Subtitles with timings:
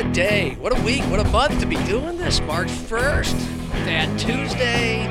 [0.00, 2.40] A day, what a week, what a month to be doing this.
[2.40, 3.34] March 1st,
[3.84, 5.04] that Tuesday.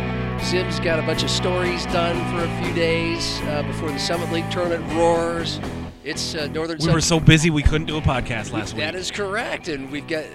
[0.44, 4.32] Zim's got a bunch of stories done for a few days uh, before the Summit
[4.32, 5.60] League tournament roars.
[6.04, 8.82] It's uh, Northern We were so busy we couldn't do a podcast last week.
[8.84, 10.26] That is correct, and we've got.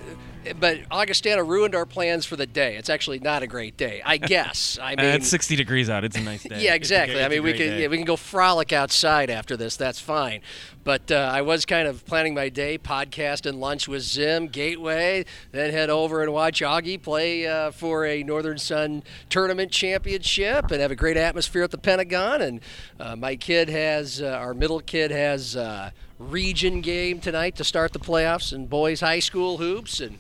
[0.59, 2.77] But Augustana ruined our plans for the day.
[2.77, 4.79] It's actually not a great day, I guess.
[4.81, 6.05] I Uh, mean, it's 60 degrees out.
[6.05, 6.61] It's a nice day.
[6.63, 7.23] yeah, a exactly.
[7.23, 9.77] I mean, we can yeah, we can go frolic outside after this.
[9.77, 10.41] That's fine.
[10.85, 15.25] But uh, I was kind of planning my day, podcast and lunch with Zim, Gateway,
[15.51, 20.81] then head over and watch Augie play uh, for a Northern Sun tournament championship and
[20.83, 22.43] have a great atmosphere at the Pentagon.
[22.43, 22.61] And
[23.01, 27.93] uh, my kid has, uh, our middle kid has uh, region game tonight to start
[27.93, 30.19] the playoffs in boys high school hoops and.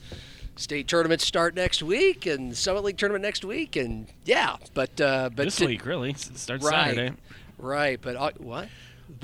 [0.57, 5.29] State tournaments start next week, and Summit League tournament next week, and yeah, but uh,
[5.35, 6.11] but this to- week, really.
[6.11, 6.95] It starts Right.
[6.95, 7.17] Saturday.
[7.59, 8.69] Right, but uh, what?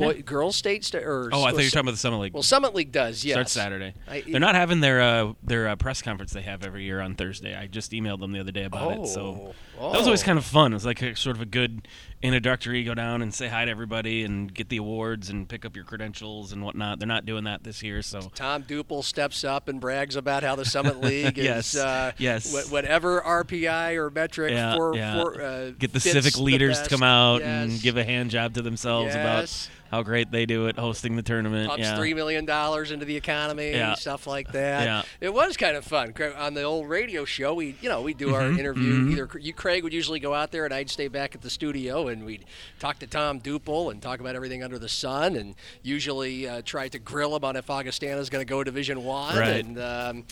[0.00, 2.34] Boy, girls state sta- or Oh, I thought you were talking about the Summit League.
[2.34, 3.24] Well, Summit League does.
[3.24, 3.34] Yes.
[3.34, 3.94] Starts Saturday.
[4.08, 7.14] I- They're not having their uh, their uh, press conference they have every year on
[7.14, 7.54] Thursday.
[7.56, 9.06] I just emailed them the other day about it.
[9.08, 9.90] So Oh.
[9.92, 10.26] that was always Oh.
[10.26, 10.72] kind of fun.
[10.72, 11.86] It was like a, sort of a good
[12.22, 12.84] introductory.
[12.84, 15.84] Go down and say hi to everybody and get the awards and pick up your
[15.84, 16.98] credentials and whatnot.
[16.98, 18.02] They're not doing that this year.
[18.02, 22.12] So Tom Douple steps up and brags about how the Summit League Yes, is uh,
[22.18, 22.52] yes.
[22.52, 25.22] wha- whatever RPI or metric yeah, for, yeah.
[25.22, 26.90] for uh, get the civic leaders to best.
[26.90, 27.48] come out Yes.
[27.70, 29.70] and give a hand job to themselves about Yes.
[29.90, 31.68] How great they do it hosting the tournament.
[31.68, 31.96] pumps yeah.
[31.96, 33.94] three million dollars into the economy, Yeah.
[33.94, 34.84] stuff like that.
[34.84, 35.02] Yeah.
[35.20, 37.54] It was kind of fun on the old radio show.
[37.54, 39.10] We, you know, we do our Mm-hmm, interview.
[39.10, 42.06] Either you, Craig, would usually go out there, and I'd stay back at the studio,
[42.08, 42.44] and we'd
[42.78, 46.88] talk to Tom Douple and talk about everything under the sun, and usually uh, try
[46.88, 49.36] to grill him on if Augustana's going to go Division One.
[49.36, 49.64] Right.
[49.64, 50.24] And um,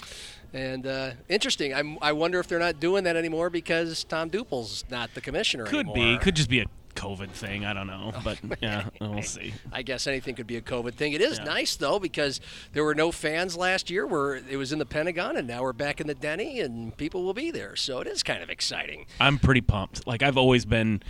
[0.52, 1.74] and uh, interesting.
[1.74, 5.64] I'm, I wonder if they're not doing that anymore because Tom Douple's not the commissioner
[5.66, 5.94] Could anymore.
[5.96, 6.18] be.
[6.18, 6.64] Could just be a
[6.98, 7.64] COVID thing.
[7.64, 8.12] I don't know.
[8.24, 9.54] But yeah, we'll see.
[9.72, 11.12] I guess anything could be a COVID thing.
[11.12, 11.44] It is Yeah.
[11.44, 12.40] nice though because
[12.72, 14.06] there were no fans last year.
[14.06, 17.22] Where it was in the Pentagon, and now we're back in the Denny, and people
[17.24, 17.76] will be there.
[17.76, 19.06] So it is kind of exciting.
[19.20, 20.06] I'm pretty pumped.
[20.06, 21.02] Like I've always been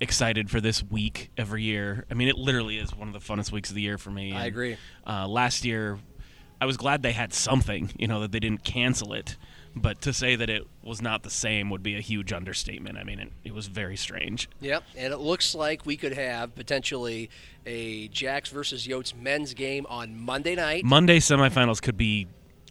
[0.00, 2.04] excited for this week every year.
[2.10, 4.32] I mean, it literally is one of the funnest weeks of the year for me.
[4.32, 4.76] I And, agree.
[5.06, 5.98] Uh, last year,
[6.60, 7.90] I was glad they had something.
[7.98, 9.36] You know that they didn't cancel it.
[9.78, 12.98] But to say that it was not the same would be a huge understatement.
[12.98, 14.48] I mean, it, it was very strange.
[14.60, 17.30] Yep, and it looks like we could have potentially
[17.66, 20.84] a Jacks versus Yotes men's game on Monday night.
[20.84, 22.26] Monday semifinals could be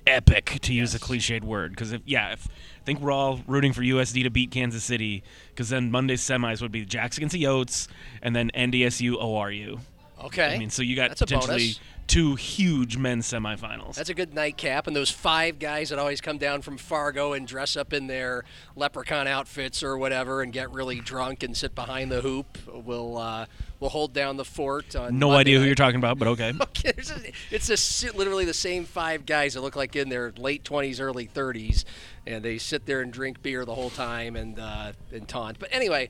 [0.07, 1.71] epic, to use a cliched word.
[1.71, 5.23] Because if yeah, if I think we're all rooting for USD to beat Kansas City,
[5.49, 7.87] because then Monday's semis would be Jacks against the Yotes,
[8.21, 9.79] and then NDSU ORU.
[10.23, 11.75] Okay, I mean, so you got That's potentially.
[12.07, 13.95] Two huge men's semifinals.
[13.95, 17.45] That's a good nightcap, and those five guys that always come down from Fargo and
[17.45, 18.45] dress up in their
[18.75, 23.45] leprechaun outfits or whatever, and get really drunk and sit behind the hoop will uh,
[23.79, 24.95] will hold down the fort.
[24.95, 25.65] On no Monday idea who night.
[25.67, 26.53] you're talking about, but okay.
[26.61, 30.63] Okay, a- it's just literally the same five guys that look like in their late
[30.63, 31.83] 20s, early 30s,
[32.25, 35.59] and they sit there and drink beer the whole time and uh, and taunt.
[35.59, 36.09] But anyway,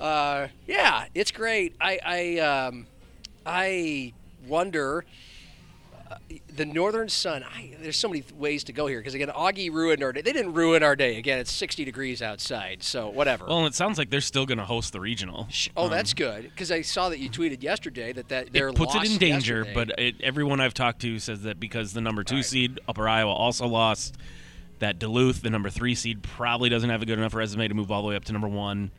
[0.00, 1.76] uh, yeah, it's great.
[1.80, 2.86] I I um,
[3.44, 4.12] I
[4.46, 5.04] wonder.
[6.54, 7.44] The Northern Sun.
[7.44, 10.22] I, there's so many ways to go here because again, Augie ruined our day.
[10.22, 11.18] They didn't ruin our day.
[11.18, 13.44] Again, it's 60 degrees outside, so whatever.
[13.46, 15.48] Well, it sounds like they're still going to host the regional.
[15.76, 18.94] oh, that's good because I saw that you tweeted yesterday that that their It puts
[18.94, 22.24] it in danger, yesterday- but it, everyone I've talked to says that because the number
[22.24, 22.44] two Right.
[22.44, 24.16] seed, Upper Iowa, also lost,
[24.78, 27.90] that Duluth, the number three seed, probably doesn't have a good enough resume to move
[27.90, 28.90] all the way up to number one.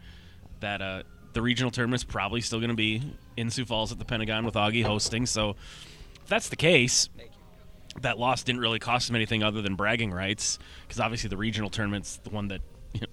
[0.60, 1.04] That uh,
[1.34, 3.02] the regional tournament's probably still going to be
[3.36, 5.26] in Sioux Falls at the Pentagon with Augie hosting.
[5.28, 5.56] So
[6.28, 7.08] if that's the case,
[8.02, 11.70] that loss didn't really cost them anything other than bragging rights, because obviously the regional
[11.70, 12.60] tournament's the one that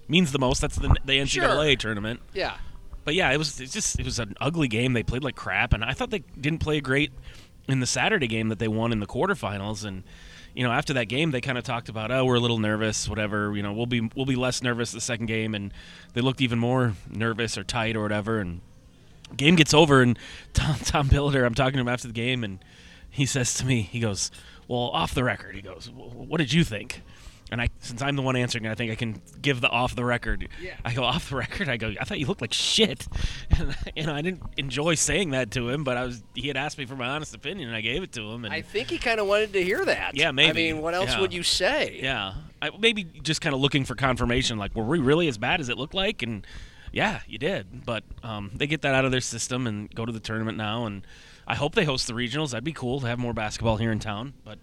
[0.09, 0.59] means the most.
[0.59, 1.27] That's the, the NCAA
[1.69, 1.75] Sure.
[1.77, 2.19] tournament.
[2.33, 2.57] yeah.
[3.05, 4.91] But yeah, it was it's just it was an ugly game.
[4.91, 7.13] They played like crap, and I thought they didn't play great
[7.69, 9.85] in the Saturday game that they won in the quarterfinals.
[9.85, 10.03] And
[10.55, 13.07] you know, after that game, they kind of talked about, oh, we're a little nervous,
[13.07, 13.55] whatever.
[13.55, 15.71] You know, we'll be we'll be less nervous the second game, and
[16.13, 18.39] they looked even more nervous or tight or whatever.
[18.39, 18.59] And
[19.37, 20.17] game gets over, and
[20.53, 22.57] Tom Tom Billiter, I'm talking to him after the game, and
[23.15, 24.31] he says to me, he goes,
[24.67, 27.01] "Well, off the record," he goes, "Wh- "What did you think?"
[27.51, 30.03] And I, since I'm the one answering, I think I can give the off the
[30.03, 30.49] record.
[30.59, 30.73] Yeah.
[30.83, 31.69] I go off the record.
[31.69, 31.93] I go.
[32.01, 33.07] I thought you looked like shit,
[33.51, 36.23] and you know I didn't enjoy saying that to him, but I was.
[36.33, 38.45] He had asked me for my honest opinion, and I gave it to him.
[38.45, 40.15] And I think he kind of wanted to hear that.
[40.15, 40.69] Yeah, maybe.
[40.69, 41.21] I mean, what else Yeah.
[41.21, 41.99] would you say?
[42.01, 42.33] Yeah,
[42.63, 44.57] I, maybe just kind of looking for confirmation.
[44.57, 46.23] Like, were we really as bad as it looked like?
[46.23, 46.45] And
[46.91, 47.85] yeah, you did.
[47.85, 50.85] But um, they get that out of their system and go to the tournament now.
[50.87, 51.05] And
[51.47, 52.51] I hope they host the regionals.
[52.51, 54.33] That'd be cool to have more basketball here in town.
[54.43, 54.59] But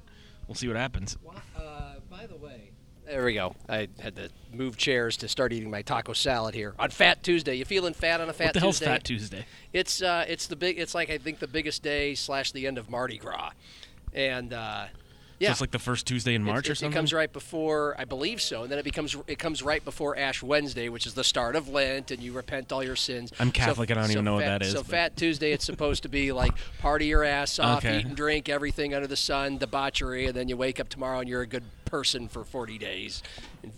[0.46, 1.16] we'll see what happens.
[1.56, 2.70] Uh, by the way,
[3.06, 3.54] there we go.
[3.68, 7.54] I had to move chairs to start eating my taco salad here on Fat Tuesday.
[7.54, 8.92] You feeling fat on a Fat what the hell's Tuesday?
[8.92, 9.46] Fat Tuesday?
[9.72, 10.78] It's uh, it's the big.
[10.78, 13.50] It's like I think the biggest day slash the end of Mardi Gras,
[14.12, 14.86] and uh,
[15.42, 16.92] yeah, So it's like the first Tuesday in March it, or something.
[16.92, 20.16] It comes right before, I believe so, and then it becomes it comes right before
[20.16, 23.32] Ash Wednesday, which is the start of Lent, and you repent all your sins.
[23.40, 26.04] I'm Catholic, I don't even know what that is, So but- Fat Tuesday, it's supposed
[26.04, 27.98] to be like party your ass off, Okay.
[27.98, 31.28] eat and drink everything under the sun, debauchery, and then you wake up tomorrow and
[31.28, 33.22] you're a good person for 40 days.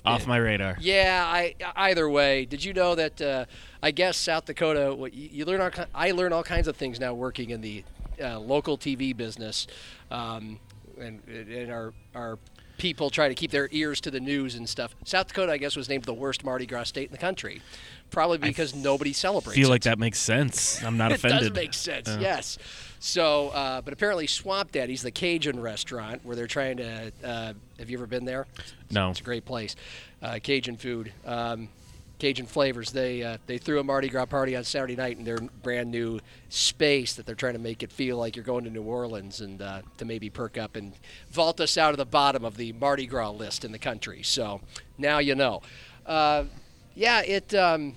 [0.04, 0.76] Off and- my radar.
[0.80, 2.44] yeah, I either way.
[2.44, 3.20] Did you know that?
[3.20, 3.44] Uh,
[3.82, 4.94] I guess South Dakota.
[4.94, 5.70] What you, you learn all.
[5.94, 7.84] I learn all kinds of things now working in the
[8.22, 9.66] uh, local TV business,
[10.10, 10.58] um,
[10.98, 12.38] and, and our our
[12.76, 14.94] people try to keep their ears to the news and stuff.
[15.04, 17.62] South Dakota, I guess, was named the worst Mardi Gras state in the country,
[18.10, 19.56] probably because nobody celebrates.
[19.56, 19.70] Feel it.
[19.70, 20.82] like that makes sense.
[20.82, 21.40] I'm not it offended.
[21.40, 22.58] does make sense, yes.
[23.00, 27.12] So, uh, but apparently Swamp Daddy's the Cajun restaurant where they're trying to.
[27.22, 28.46] Uh, have you ever been there?
[28.90, 29.10] No.
[29.10, 29.76] It's a great place.
[30.22, 31.68] Uh, Cajun food, um,
[32.18, 32.92] Cajun flavors.
[32.92, 36.20] They uh, they threw a Mardi Gras party on Saturday night in their brand new
[36.48, 39.60] space that they're trying to make it feel like you're going to New Orleans and
[39.60, 40.92] uh, to maybe perk up and
[41.30, 44.22] vault us out of the bottom of the Mardi Gras list in the country.
[44.22, 44.60] So
[44.96, 45.62] now you know.
[46.06, 46.44] Uh,
[46.94, 47.54] yeah, it.
[47.54, 47.94] Um,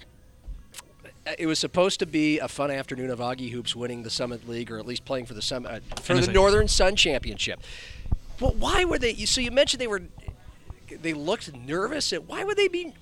[1.37, 4.71] it was supposed to be a fun afternoon of Augie Hoops winning the Summit League,
[4.71, 7.59] or at least playing for the Summit uh, for the Northern Sun Championship.
[8.39, 9.13] Well, why were they?
[9.25, 10.03] So you mentioned they were,
[10.89, 12.11] they looked nervous.
[12.11, 12.93] Why would they be?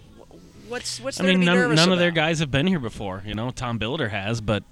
[0.67, 2.67] What's what's I there to mean, be none, nervous none of their guys have been
[2.67, 3.23] here before.
[3.25, 4.63] You know, Tom Billiter has, but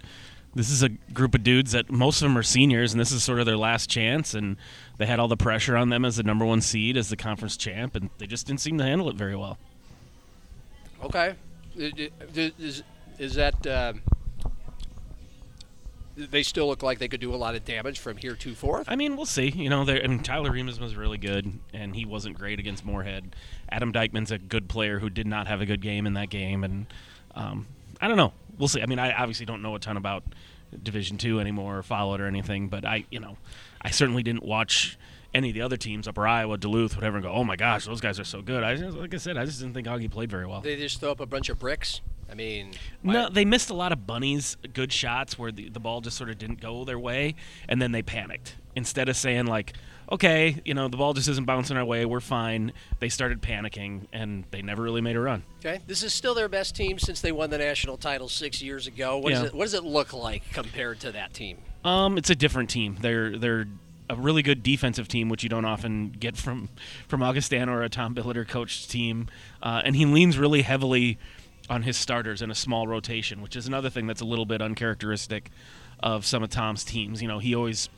[0.56, 3.24] this is a group of dudes that most of them are seniors, and this is
[3.24, 4.34] sort of their last chance.
[4.34, 4.58] And
[4.98, 7.58] they had all the pressure on them as the number one seed, as the conference
[7.58, 9.58] champ, and they just didn't seem to handle it very well.
[11.04, 11.36] Okay,
[11.80, 12.84] I- I- is
[13.20, 13.66] is that?
[13.68, 14.02] Um,
[16.16, 18.86] they still look like they could do a lot of damage from here to fourth.
[18.88, 19.50] I mean, we'll see.
[19.50, 23.36] You know, I mean, Tyler Remus was really good, and he wasn't great against Moorhead.
[23.70, 26.64] Adam Dykeman's a good player who did not have a good game in that game,
[26.64, 26.86] and
[27.36, 27.68] um,
[28.00, 28.34] I don't know.
[28.58, 28.82] We'll see.
[28.82, 30.24] I mean, I obviously don't know a ton about
[30.82, 33.38] Division Two anymore or follow it or anything, but I, you know,
[33.82, 34.98] I certainly didn't watch
[35.34, 38.02] any of the other teams, Upper Iowa, Duluth, whatever, and go, oh my gosh, those
[38.02, 38.64] guys are so good.
[38.64, 40.62] I just, like I said, I just didn't think Augie played very well.
[40.62, 42.02] They just throw up a bunch of bricks.
[42.32, 42.72] I mean,
[43.04, 46.30] No, they missed a lot of bunnies, good shots where the, the ball just sort
[46.30, 47.36] of didn't go their way,
[47.70, 48.56] and then they panicked.
[48.76, 49.74] Instead of saying like,
[50.12, 54.08] "Okay, you know, the ball just isn't bouncing our way, we're fine," they started panicking,
[54.12, 55.44] and they never really made a run.
[55.60, 58.88] Okay, this is still their best team since they won the national title six years
[58.88, 59.20] ago.
[59.20, 59.48] What, does Yeah.
[59.50, 61.60] it, what does it look like compared to that team?
[61.86, 62.98] Um, it's a different team.
[63.00, 63.68] They're they're
[64.10, 66.70] a really good defensive team, which you don't often get from
[67.08, 69.28] from Augustana or a Tom Billiter coached team,
[69.62, 71.18] uh, and he leans really heavily
[71.70, 74.62] on his starters in a small rotation, which is another thing that's a little bit
[74.62, 75.50] uncharacteristic
[76.00, 77.22] of some of Tom's teams.
[77.22, 77.90] You know, he always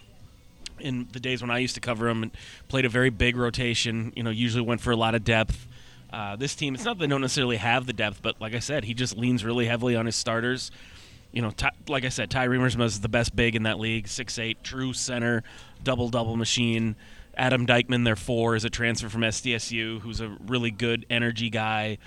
[0.80, 2.32] in the days when I used to cover him and
[2.68, 4.14] played a very big rotation.
[4.16, 5.68] You know, usually went for a lot of depth.
[6.14, 8.60] Uh, this team, it's not that they don't necessarily have the depth, but like I
[8.60, 10.72] said, he just leans really heavily on his starters.
[11.36, 14.08] You know, Ty, like I said, Ty Riemersma is the best big in that league,
[14.08, 15.44] six eight, true center,
[15.84, 16.96] double double machine.
[17.38, 21.98] Adam Dykeman, their four, is a transfer from SDSU, who's a really good energy guy,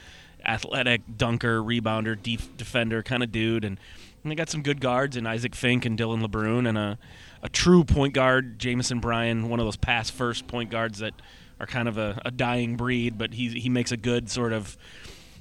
[0.44, 3.78] athletic dunker, rebounder, def- defender kind of dude, and,
[4.22, 6.98] and they got some good guards in Isaac Fink and Dylan LeBrun, and a
[7.42, 11.14] a true point guard, Jamison Bryan, one of those pass first point guards that
[11.60, 14.76] are kind of a, a dying breed, but he he makes a good sort of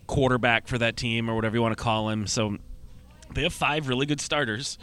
[0.08, 2.28] quarterback for that team or whatever you want to call him.
[2.28, 2.58] So
[3.34, 4.78] they have five really good starters,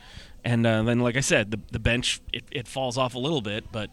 [0.45, 3.41] and uh, then like I said, the the bench it, it falls off a little
[3.41, 3.91] bit, but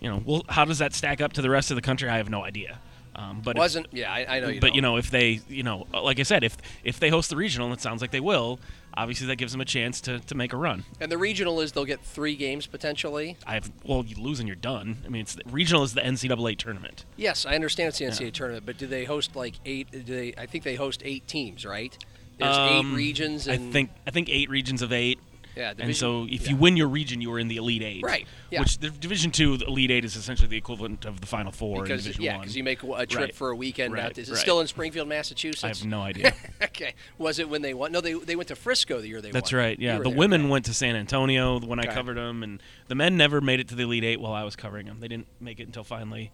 [0.00, 2.08] you know, well, how does that stack up to the rest of the country?
[2.08, 2.78] I have no idea.
[3.16, 4.60] Um, but Wasn't yeah, I, I know you.
[4.60, 4.74] but don't.
[4.76, 7.68] you know, if they, you know, like I said, if if they host the regional,
[7.68, 8.58] and it sounds like they will,
[8.96, 10.84] obviously that gives them a chance to, to make a run.
[11.00, 13.36] and the regional is they'll get three games potentially.
[13.46, 14.98] I've well, you lose and you're done.
[15.06, 17.04] I mean, it's regional is the NCAA tournament.
[17.16, 19.92] Yes, I understand it's the NCAA tournament, but do they host like eight?
[19.92, 20.34] Do they?
[20.36, 21.96] I think they host eight teams, right?
[22.38, 25.18] There's Um, eight regions, I think I think eight regions of eight.
[25.56, 26.50] Yeah, and so if yeah.
[26.50, 28.02] you win your region, you are in the elite eight.
[28.02, 28.58] Right, yeah.
[28.58, 31.78] Which the Division two, the elite eight is essentially the equivalent of the Final Four
[31.78, 32.40] in because Division yeah, one.
[32.40, 33.34] because you make a trip Right.
[33.36, 33.94] for a weekend.
[33.94, 34.40] Right, Out, is it right.
[34.40, 35.62] still in Springfield, Massachusetts?
[35.62, 36.34] I have no idea.
[36.62, 37.92] okay, was it when they won?
[37.92, 39.60] No, they they went to Frisco the year they That's won.
[39.60, 39.78] That's right.
[39.78, 40.50] Yeah, the there, women right?
[40.50, 43.76] went to San Antonio when I covered them, and the men never made it to
[43.76, 44.98] the elite eight while I was covering them.
[44.98, 46.32] They didn't make it until finally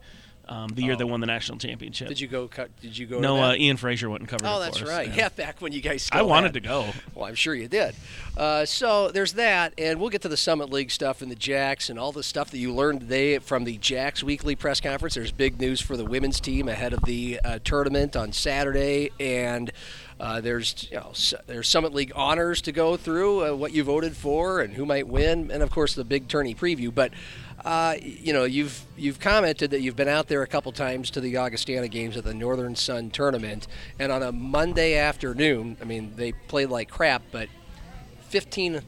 [0.50, 2.08] um, the year they won the national championship.
[2.08, 2.50] Did you go?
[2.82, 3.20] Did you go?
[3.20, 5.08] no, uh, Ian Frazier went and covered Oh, that's us, right.
[5.08, 5.14] yeah.
[5.20, 6.08] Yeah, back when you guys.
[6.12, 6.86] I wanted had- to go.
[7.14, 7.94] Well, I'm sure you did.
[8.36, 11.88] Uh, so there's that, and we'll get to the Summit League stuff and the Jacks
[11.88, 15.14] and all the stuff that you learned today from the Jacks weekly press conference.
[15.14, 19.70] There's big news for the women's team ahead of the uh, tournament on Saturday, and
[20.18, 21.12] uh, there's you know
[21.46, 25.06] there's Summit League honors to go through, uh, what you voted for and who might
[25.06, 26.92] win, and of course the big tourney preview.
[26.94, 27.12] But
[27.64, 31.20] uh, you know you've you've commented that you've been out there a couple times to
[31.20, 33.66] the Augustana games at the Northern Sun tournament,
[33.98, 37.48] and on a Monday afternoon, I mean they played like crap, but
[38.28, 38.82] 15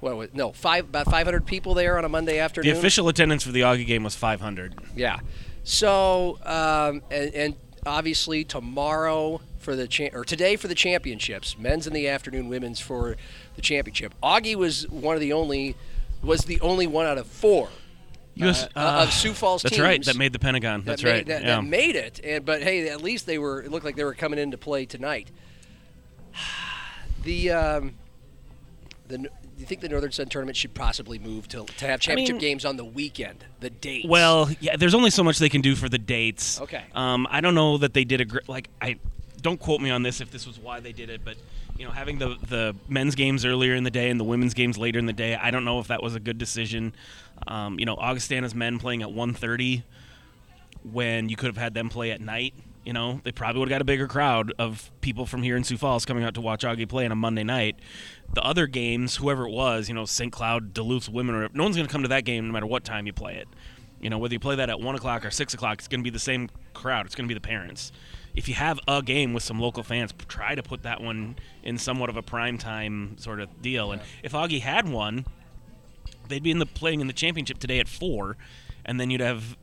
[0.00, 2.72] what was no five about 500 people there on a Monday afternoon.
[2.72, 4.74] The official attendance for the Augie game was 500.
[4.94, 5.20] Yeah.
[5.64, 11.86] So um, and, and obviously tomorrow for the cha- or today for the championships, men's
[11.86, 13.16] in the afternoon, women's for
[13.56, 14.14] the championship.
[14.22, 15.74] Augie was one of the only
[16.22, 17.68] was the only one out of four
[18.36, 20.04] US, uh, of Sioux Falls That's teams right.
[20.04, 20.80] That made the Pentagon.
[20.80, 21.26] that That's made, right.
[21.26, 21.56] That, yeah.
[21.56, 22.20] that made it.
[22.24, 23.62] And but hey, at least they were.
[23.62, 25.30] It looked like they were coming into play tonight.
[27.22, 27.94] The um,
[29.08, 32.34] the do you think the Northern Sun tournament should possibly move to to have championship
[32.34, 33.44] mean- games on the weekend?
[33.60, 34.06] The dates.
[34.06, 36.60] Well, yeah, there's only so much they can do for the dates.
[36.60, 36.82] Okay.
[36.94, 38.96] Um, I don't know that they did a gr- like I
[39.40, 41.36] don't quote me on this if this was why they did it, but
[41.78, 44.76] you know, having the the men's games earlier in the day and the women's games
[44.76, 46.92] later in the day, I don't know if that was a good decision.
[47.46, 49.82] Um, you know, Augustana's men playing at 1:30
[50.82, 52.54] when you could have had them play at night.
[52.84, 55.64] You know, they probably would have got a bigger crowd of people from here in
[55.64, 57.76] Sioux Falls coming out to watch Augie play on a Monday night.
[58.34, 60.30] The other games, whoever it was, you know, St.
[60.30, 62.84] Cloud, Duluth's women, or no one's going to come to that game no matter what
[62.84, 63.48] time you play it.
[64.00, 66.04] You know, whether you play that at one o'clock or six o'clock, it's going to
[66.04, 67.06] be the same crowd.
[67.06, 67.90] It's going to be the parents.
[68.34, 71.78] If you have a game with some local fans, try to put that one in
[71.78, 73.92] somewhat of a prime time sort of deal.
[73.92, 75.24] And if Augie had one,
[76.28, 78.36] they'd be in the playing in the championship today at four,
[78.84, 79.56] and then you'd have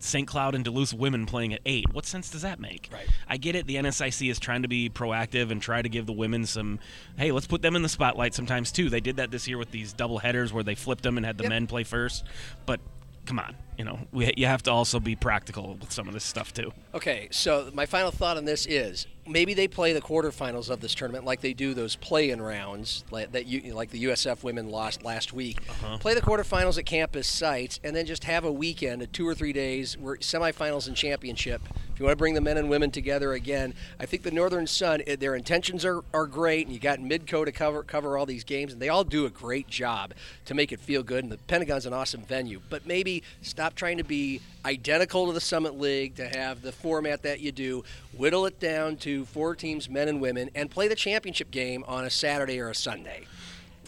[0.00, 0.26] St.
[0.26, 1.92] Cloud and Duluth women playing at eight.
[1.92, 2.88] What sense does that make?
[2.92, 3.06] Right.
[3.28, 3.66] I get it.
[3.68, 6.80] The NSIC is trying to be proactive and try to give the women some.
[7.16, 8.90] Hey, let's put them in the spotlight sometimes too.
[8.90, 11.38] They did that this year with these double headers where they flipped them and had
[11.38, 11.50] the Yep.
[11.50, 12.24] men play first.
[12.66, 12.80] But
[13.24, 16.24] come on, you know, we, you have to also be practical with some of this
[16.24, 16.72] stuff too.
[16.92, 20.94] Okay, so my final thought on this is maybe they play the quarterfinals of this
[20.94, 25.04] tournament like they do those play-in rounds like that you like the USF women lost
[25.04, 25.58] last week.
[25.68, 25.98] Uh-huh.
[25.98, 29.34] Play the quarterfinals at campus sites and then just have a weekend, of two or
[29.34, 31.60] three days, where semifinals and championship.
[31.92, 34.66] If you want to bring the men and women together again, I think the Northern
[34.66, 38.24] Sun, eh, their intentions are, are great, and you got Midco to cover cover all
[38.24, 41.24] these games, and they all do a great job to make it feel good.
[41.24, 45.40] And the Pentagon's an awesome venue, but maybe stop trying to be identical to the
[45.40, 47.84] Summit League to have the format that you do.
[48.16, 52.04] Whittle it down to four teams, men and women, and play the championship game on
[52.04, 53.26] a Saturday or a Sunday.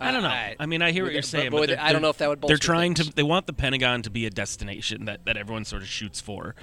[0.03, 0.29] I don't know.
[0.31, 2.29] I- I mean, I hear what you're saying, but but, I don't know if that
[2.31, 3.09] would They're trying things.
[3.09, 3.15] to.
[3.15, 6.55] They want the Pentagon to be a destination that, that everyone sort of shoots for.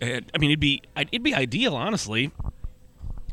[0.00, 2.30] And, I mean, it'd be it'd be ideal, honestly.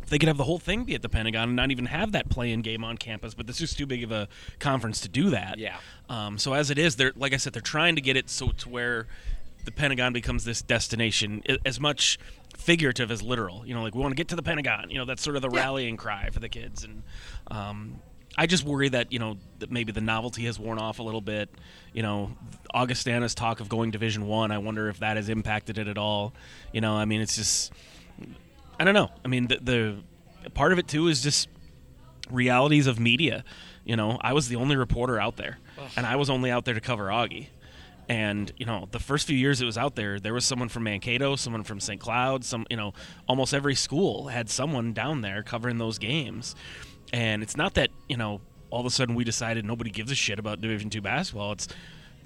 [0.07, 2.29] They could have the whole thing be at the Pentagon and not even have that
[2.29, 4.27] play-in game on campus, but this is too big of a
[4.59, 5.57] conference to do that.
[5.57, 5.77] Yeah.
[6.09, 8.49] Um, so as it is, they're like I said, they're trying to get it so
[8.49, 9.07] to where
[9.65, 12.19] the Pentagon becomes this destination as much
[12.55, 13.65] figurative as literal.
[13.65, 14.89] You know, like we want to get to the Pentagon.
[14.89, 16.83] You know, that's sort of the rallying cry for the kids.
[16.83, 17.03] And
[17.47, 17.99] um,
[18.37, 21.21] I just worry that you know that maybe the novelty has worn off a little
[21.21, 21.49] bit.
[21.93, 22.31] You know,
[22.73, 24.51] Augustana's talk of going Division One.
[24.51, 26.33] I, wonder if that has impacted it at all.
[26.71, 27.73] You know, I mean, it's just
[28.79, 29.09] I don't know.
[29.23, 29.59] I mean, the,
[30.43, 31.47] the part of it too is just
[32.29, 33.43] realities of media.
[33.83, 35.59] You know, I was the only reporter out there,
[35.95, 37.47] and I was only out there to cover Augie.
[38.09, 40.83] And you know, the first few years it was out there, there was someone from
[40.83, 41.99] Mankato, someone from St.
[41.99, 42.93] Cloud, some you know,
[43.27, 46.55] almost every school had someone down there covering those games.
[47.13, 50.15] And it's not that you know, all of a sudden we decided nobody gives a
[50.15, 51.53] shit about Division two basketball.
[51.53, 51.67] It's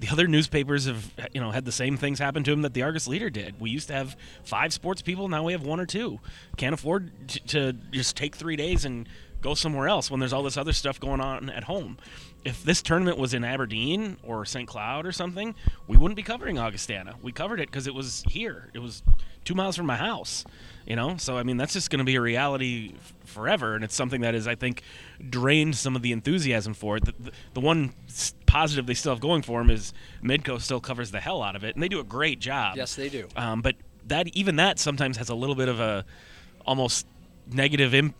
[0.00, 2.82] the other newspapers have you know had the same things happen to them that the
[2.82, 3.60] Argus Leader did.
[3.60, 6.18] We used to have five sports people, now we have one or two.
[6.56, 9.08] Can't afford t- to just take three days and
[9.42, 11.98] go somewhere else when there's all this other stuff going on at home.
[12.44, 14.66] If this tournament was in Aberdeen or St.
[14.66, 15.54] Cloud or something,
[15.86, 17.16] we wouldn't be covering Augustana.
[17.22, 18.70] We covered it because it was here.
[18.72, 19.02] It was
[19.44, 20.44] two miles from my house.
[20.86, 23.84] You know, so I mean that's just going to be a reality f- forever, and
[23.84, 24.82] it's something that is, I think,
[25.28, 27.04] drained some of the enthusiasm for it.
[27.04, 27.92] The, the, the one
[28.46, 31.64] positive they still have going for them is Midco still covers the hell out of
[31.64, 32.76] it, and they do a great job.
[32.76, 33.28] Yes, they do.
[33.36, 36.04] Um, but that even that sometimes has a little bit of a
[36.66, 37.06] almost
[37.46, 38.16] negative imp-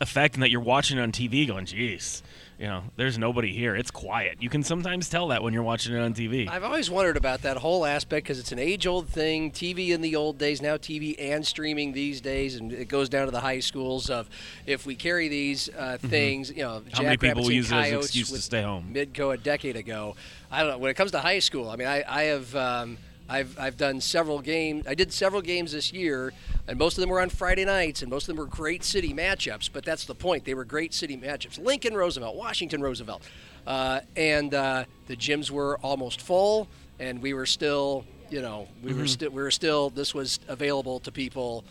[0.00, 2.22] effect in that you're watching on TV going, "Jeez,
[2.58, 3.74] you know, there's nobody here.
[3.76, 6.48] It's quiet." You can sometimes tell that when you're watching it on TV.
[6.48, 9.50] I've always wondered about that whole aspect because it's an age-old thing.
[9.50, 13.26] TV in the old days, now TV and streaming these days, and it goes down
[13.26, 14.28] to the high schools of
[14.66, 16.96] if we carry these uh, things, you know, Mm-hmm.
[16.96, 18.90] How many people and use it as an excuse to stay home?
[18.92, 20.16] Midco a decade ago.
[20.50, 20.78] I don't know.
[20.78, 22.54] When it comes to high school, I mean, I, I have.
[22.54, 24.86] Um, I've I've done several games.
[24.86, 26.32] I did several games this year,
[26.66, 29.12] and most of them were on Friday nights, and most of them were great city
[29.12, 29.68] matchups.
[29.72, 31.58] But that's the point; they were great city matchups.
[31.62, 33.22] Lincoln Roosevelt, Washington Roosevelt,
[33.66, 36.68] uh, and uh, the gyms were almost full,
[36.98, 39.90] and we were still, you know, we were still we were still.
[39.90, 41.64] This was available to people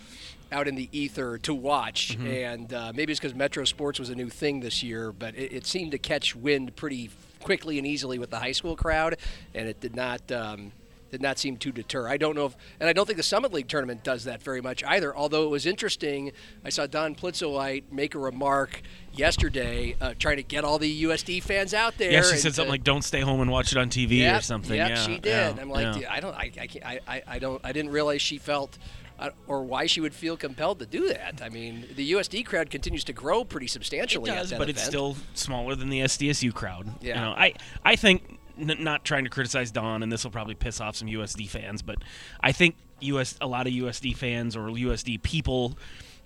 [0.51, 4.15] out in the ether to watch, and uh, maybe it's because Metro Sports was a
[4.15, 7.09] new thing this year, but it, it seemed to catch wind pretty
[7.41, 9.17] quickly and easily with the high school crowd,
[9.55, 10.31] and it did not.
[10.31, 10.71] Um,
[11.09, 12.07] did not seem to deter.
[12.07, 14.61] I don't know if, and I don't think the Summit League tournament does that very
[14.61, 15.15] much either.
[15.15, 16.31] Although it was interesting,
[16.63, 18.81] I saw Dawn Plitzuweit make a remark
[19.13, 22.11] yesterday, uh, trying to get all the USD fans out there.
[22.11, 24.43] Yeah, she said something like, "Don't stay home and watch it on TV" Yep, or
[24.43, 24.75] something.
[24.75, 25.25] Yep, yeah, she did.
[25.25, 26.11] yeah, I'm like, yeah.
[26.11, 28.77] I don't, I, I, can't, I, I, I don't, I didn't realize she felt,
[29.19, 31.41] uh, or why she would feel compelled to do that.
[31.43, 34.29] I mean, the USD crowd continues to grow pretty substantially.
[34.29, 36.87] It at does, but it's still smaller than the SDSU crowd.
[37.01, 37.15] Yeah.
[37.15, 40.55] You know, I I think n- not trying to criticize Dawn, and this will probably
[40.55, 41.97] piss off some USD fans, but
[42.41, 45.77] I think US a lot of USD fans or USD people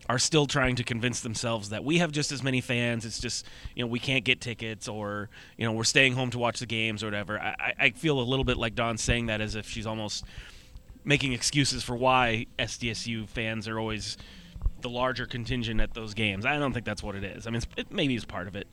[0.09, 3.05] are still trying to convince themselves that we have just as many fans.
[3.05, 3.45] It's just
[3.75, 6.65] you know we can't get tickets, or you know we're staying home to watch the
[6.65, 7.39] games or whatever.
[7.39, 10.25] I, I feel a little bit like Dawn saying that as if she's almost
[11.03, 14.17] making excuses for why SDSU fans are always
[14.81, 16.45] the larger contingent at those games.
[16.45, 17.47] I don't think that's what it is.
[17.47, 18.67] I mean, it's, it maybe is part of it.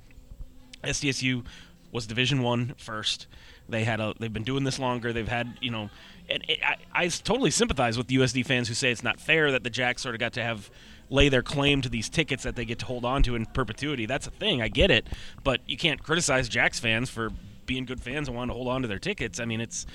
[0.85, 1.45] SDSU
[1.93, 3.27] was Division One first.
[3.69, 4.15] They had a.
[4.19, 5.13] They've been doing this longer.
[5.13, 5.91] They've had you know,
[6.29, 9.65] and it, I I totally sympathize with USD fans who say it's not fair that
[9.65, 10.71] the Jacks sort of got to have
[11.11, 14.07] lay their claim to these tickets that they get to hold on to in perpetuity.
[14.07, 14.61] That's a thing.
[14.61, 15.07] I get it,
[15.43, 17.31] but you can't criticize Jacks fans for
[17.67, 19.41] being good fans and wanting to hold on to their tickets.
[19.41, 19.87] I mean, it's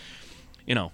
[0.66, 0.92] you know,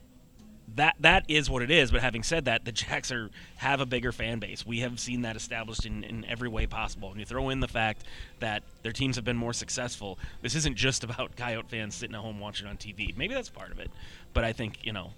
[0.79, 1.91] that that is what it is.
[1.91, 4.65] But having said that, the Jacks are have a bigger fan base.
[4.65, 7.11] We have seen that established in, in every way possible.
[7.11, 8.03] And you throw in the fact
[8.39, 10.17] that their teams have been more successful.
[10.41, 13.15] This isn't just about Coyote fans sitting at home watching on TV.
[13.15, 13.91] Maybe that's part of it.
[14.33, 15.11] But I think you know,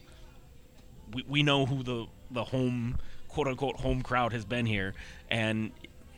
[1.13, 4.93] we, we know who the the home quote unquote home crowd has been here,
[5.29, 5.71] and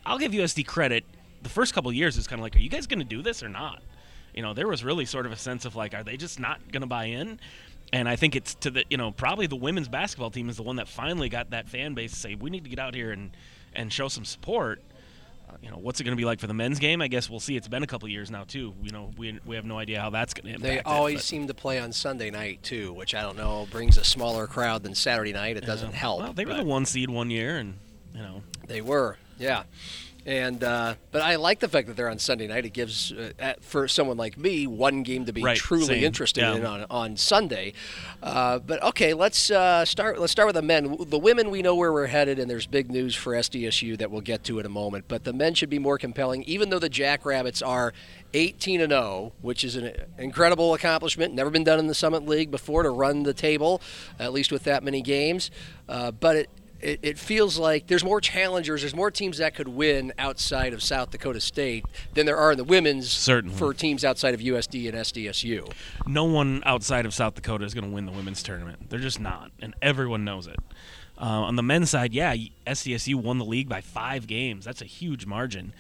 [0.06, 1.04] I'll give USD credit.
[1.42, 3.44] The first couple years is kind of like, are you guys going to do this
[3.44, 3.84] or not?
[4.34, 6.72] You know, there was really sort of a sense of like, are they just not
[6.72, 7.40] going to buy in?
[7.94, 10.64] And I think it's to the you know probably the women's basketball team is the
[10.64, 13.12] one that finally got that fan base to say we need to get out here
[13.12, 13.30] and
[13.74, 14.82] and show some support.
[15.48, 17.04] Uh, you know what's it going to be like for the men's game?
[17.04, 17.56] I guess we'll see.
[17.56, 18.74] It's been a couple years now too.
[18.82, 20.86] You know we, we have no idea how that's going to impact.
[20.86, 23.96] They always but- seem to play on Sunday night too, which I don't know brings
[23.98, 25.56] a smaller crowd than Saturday night.
[25.56, 26.20] It doesn't help.
[26.20, 27.76] Well, they were the one seed one year, and
[28.16, 29.64] you know They were, yeah.
[30.26, 32.66] And uh, but I like the fact that they're on Sunday night.
[32.66, 36.42] It gives uh, for someone like me one game to be Right, truly same, interested
[36.42, 36.56] yeah.
[36.56, 37.74] in on, on Sunday.
[38.22, 40.20] Uh, but okay, let's uh, start.
[40.20, 40.96] Let's start with the men.
[41.08, 44.22] The women, we know where we're headed, and there's big news for SDSU that we'll
[44.22, 45.06] get to in a moment.
[45.10, 47.94] But the men should be more compelling, even though the Jackrabbits are
[48.34, 51.34] 18 and 0, which is an incredible accomplishment.
[51.34, 53.82] Never been done in the Summit League before to run the table,
[54.20, 55.52] at least with that many games.
[55.90, 56.50] Uh, but it
[56.84, 60.84] it, it feels like there's more challengers, there's more teams that could win outside of
[60.84, 63.56] South Dakota State than there are in the women's Certainly.
[63.56, 65.72] for teams outside of USD and SDSU.
[66.06, 68.90] no one outside of South Dakota is going to win the women's tournament.
[68.90, 70.60] They're just not, and everyone knows it.
[71.18, 72.36] Uh, on the men's side, yeah,
[72.68, 74.66] SDSU won the league by five games.
[74.66, 75.74] That's a huge margin.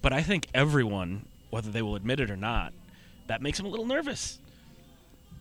[0.00, 2.72] But I think everyone, whether they will admit it or not,
[3.26, 4.38] that makes them a little nervous.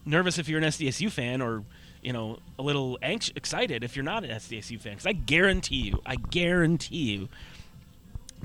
[0.05, 1.63] Nervous if you're an SDSU fan, or
[2.05, 4.93] you know, a little anxious, excited if you're not an SDSU fan.
[4.93, 7.29] Because I guarantee you, I guarantee you,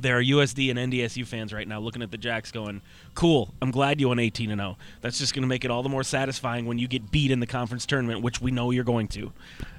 [0.01, 2.81] there are USD and NDSU fans right now looking at the Jacks going,
[3.15, 4.77] "Cool, I'm glad you won 18 and 0.
[5.01, 7.41] That's just going to make it all the more satisfying when you get beat in
[7.41, 9.33] the conference tournament, which we know you're going to."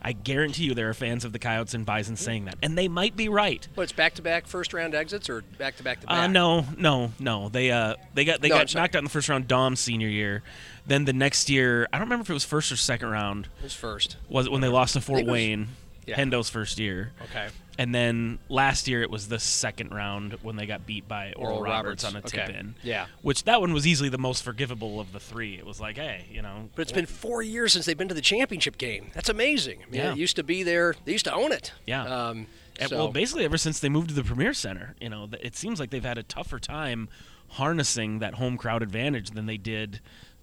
[0.03, 2.87] I guarantee you there are fans of the Coyotes and Bison saying that, and they
[2.87, 3.67] might be right.
[3.75, 6.31] What, it's back to back first round exits or back to back to Uh, back?
[6.31, 7.49] no, no, no.
[7.49, 9.47] They uh, they got they No, got knocked out in the first round.
[9.47, 10.41] Daum's senior year.
[10.87, 13.47] Then the next year, I don't remember if it was first or second round.
[13.59, 14.17] It was first.
[14.29, 15.67] Was it when they lost to Fort it was- Wayne?
[16.07, 16.17] Yeah.
[16.17, 17.11] Hendo's first year.
[17.21, 17.49] Okay.
[17.77, 21.57] And then last year it was the second round when they got beat by Oral,
[21.57, 22.47] Oral Roberts, Roberts, on a okay.
[22.53, 22.75] tip in.
[22.83, 23.07] Yeah.
[23.21, 25.57] Which that one was easily the most forgivable of the three.
[25.57, 26.69] It was like, hey, you know.
[26.75, 29.11] But it's been four years since they've been to the championship game.
[29.13, 29.79] That's amazing.
[29.87, 30.11] I mean, Yeah.
[30.11, 30.95] it used to be there.
[31.05, 31.71] They used to own it.
[31.85, 32.03] Yeah.
[32.03, 32.47] Um,
[32.87, 35.79] so- well, basically ever since they moved to the Premier Center, you know, it seems
[35.79, 37.09] like they've had a tougher time
[37.49, 39.99] harnessing that home crowd advantage than they did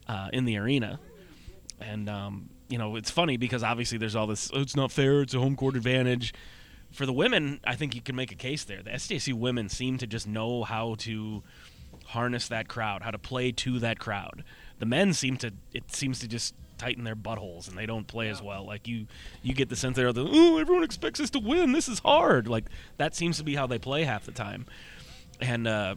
[0.08, 0.98] uh, in the arena.
[1.80, 4.50] And um, you know, it's funny because obviously there's all this.
[4.52, 5.22] Oh, it's not fair.
[5.22, 6.34] It's a home court advantage.
[6.92, 8.82] For the women, I think you can make a case there.
[8.82, 11.42] The SDSU women seem to just know how to
[12.06, 14.44] harness that crowd, how to play to that crowd.
[14.78, 15.52] The men seem to.
[15.72, 18.64] It seems to just tighten their buttholes and they don't play as well.
[18.64, 19.06] Like you,
[19.42, 21.72] you get the sense they're the oh everyone expects us to win.
[21.72, 22.48] This is hard.
[22.48, 24.64] Like that seems to be how they play half the time.
[25.40, 25.96] And uh,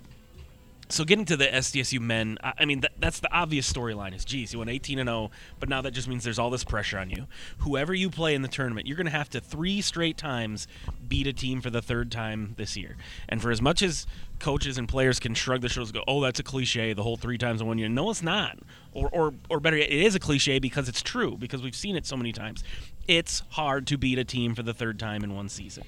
[0.92, 4.16] so getting to the SDSU men, I, mean that, that's the obvious storyline.
[4.16, 6.64] Is geez, you went 18 and 0, but now that just means there's all this
[6.64, 7.28] pressure on you.
[7.60, 10.68] Whoever you play in the tournament, you're going to have to three straight times
[11.08, 12.98] beat a team for the third time this year.
[13.30, 14.06] And for as much as
[14.40, 17.18] coaches and players can shrug their shoulders, and go, "Oh, that's a cliche." The whole
[17.18, 17.90] three times in one year.
[17.90, 18.58] No, it's not.
[18.94, 21.96] Or, or, or better yet, it is a cliche because it's true because we've seen
[21.96, 22.64] it so many times.
[23.08, 25.84] It's hard to beat a team for the third time in one season.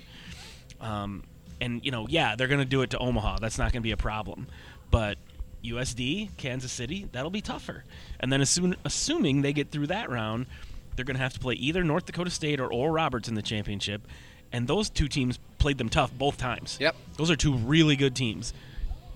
[0.79, 1.23] Um,
[1.63, 3.37] and you know, yeah, they're going to do it to Omaha.
[3.39, 4.47] That's not going to be a problem.
[4.93, 5.17] But
[5.63, 7.83] USD, Kansas City, that'll be tougher.
[8.19, 10.45] And then assume, assuming they get through that round,
[10.95, 13.41] they're going to have to play either North Dakota State or Oral Roberts in the
[13.41, 14.07] championship.
[14.51, 16.77] And those two teams played them tough both times.
[16.79, 16.95] Yep.
[17.17, 18.53] Those are two really good teams.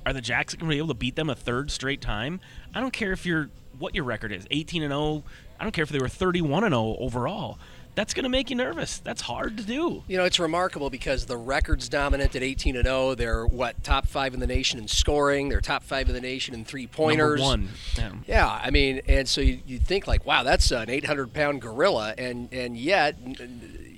[0.03, 2.39] Are the Jacks going to be able to beat them a third straight time?
[2.73, 5.23] I don't care if you're what your record is, 18 and 0.
[5.59, 7.59] I don't care if they were 31 and 0 overall
[7.97, 8.99] that's going to make you nervous.
[8.99, 10.03] That's hard to do.
[10.07, 13.15] You know, it's remarkable because the record's dominant at 18 and 0.
[13.15, 15.49] They're what top five in the nation in scoring.
[15.49, 17.41] They're top five in the nation in three pointers.
[17.41, 17.69] one.
[17.97, 18.11] Yeah.
[18.27, 18.61] yeah.
[18.63, 22.53] I mean, and so you you think like, wow, that's an 800 pound gorilla, and
[22.53, 23.15] and yet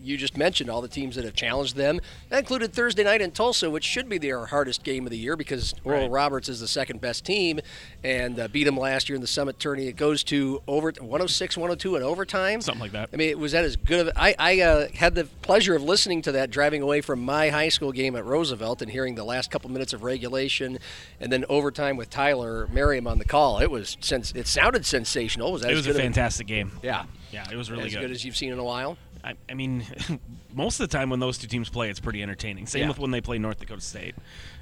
[0.01, 1.99] you just mentioned all the teams that have challenged them.
[2.29, 5.35] That included Thursday night in Tulsa, which should be their hardest game of the year
[5.35, 6.11] because Oral Right.
[6.11, 7.59] Roberts is the second best team
[8.03, 9.87] and uh, beat them last year in the Summit tourney.
[9.87, 12.61] It goes to over 106 102 in overtime.
[12.61, 13.09] Something like that.
[13.13, 14.13] I mean, was that as good of?
[14.15, 17.69] I, I uh, had the pleasure of listening to that driving away from my high
[17.69, 20.79] school game at Roosevelt and hearing the last couple minutes of regulation,
[21.19, 23.59] and then overtime with Tyler Merriam on the call.
[23.59, 25.51] It was sens- It sounded sensational.
[25.51, 26.71] Was that It was a of- fantastic game.
[26.81, 28.01] yeah, Yeah, it was really as good.
[28.01, 28.97] good as you've seen in a while.
[29.23, 29.85] I, I mean,
[30.53, 32.65] most of the time when those two teams play, it's pretty entertaining.
[32.67, 32.87] Same Yeah.
[32.89, 34.15] with when they play North Dakota State.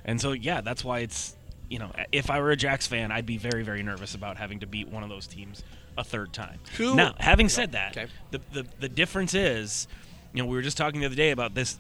[0.05, 1.35] And so, yeah, that's why it's,
[1.69, 4.59] you know, if I were a Jacks fan, I'd be very, very nervous about having
[4.61, 5.63] to beat one of those teams
[5.97, 6.59] a third time.
[6.77, 8.07] Who- Now, having said that, Okay.
[8.31, 9.87] the, the, the difference is,
[10.33, 11.77] you know, we were just talking the other day about this,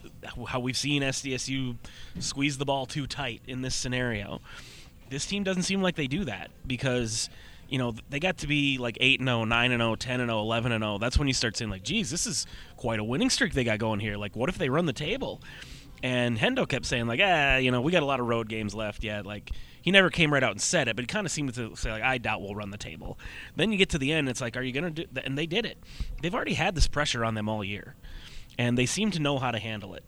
[0.47, 1.75] how we've seen SDSU
[2.19, 4.41] squeeze the ball too tight in this scenario.
[5.09, 7.29] This team doesn't seem like they do that because,
[7.69, 10.97] you know, they got to be like 8 0, 9 0, 10 0, 11 0.
[10.97, 13.79] That's when you start saying, like, geez, this is quite a winning streak they got
[13.79, 14.17] going here.
[14.17, 15.41] Like, what if they run the table?
[16.03, 18.75] And Hendo kept saying, like, ah, you know, we got a lot of road games
[18.75, 19.25] left yet.
[19.25, 19.51] Like,
[19.81, 21.91] he never came right out and said it, but he kind of seemed to say,
[21.91, 23.17] like, I doubt we'll run the table.
[23.55, 25.47] Then you get to the end, it's like, are you going to do And they
[25.47, 25.77] did it.
[26.21, 27.95] They've already had this pressure on them all year,
[28.59, 30.03] and they seem to know how to handle it.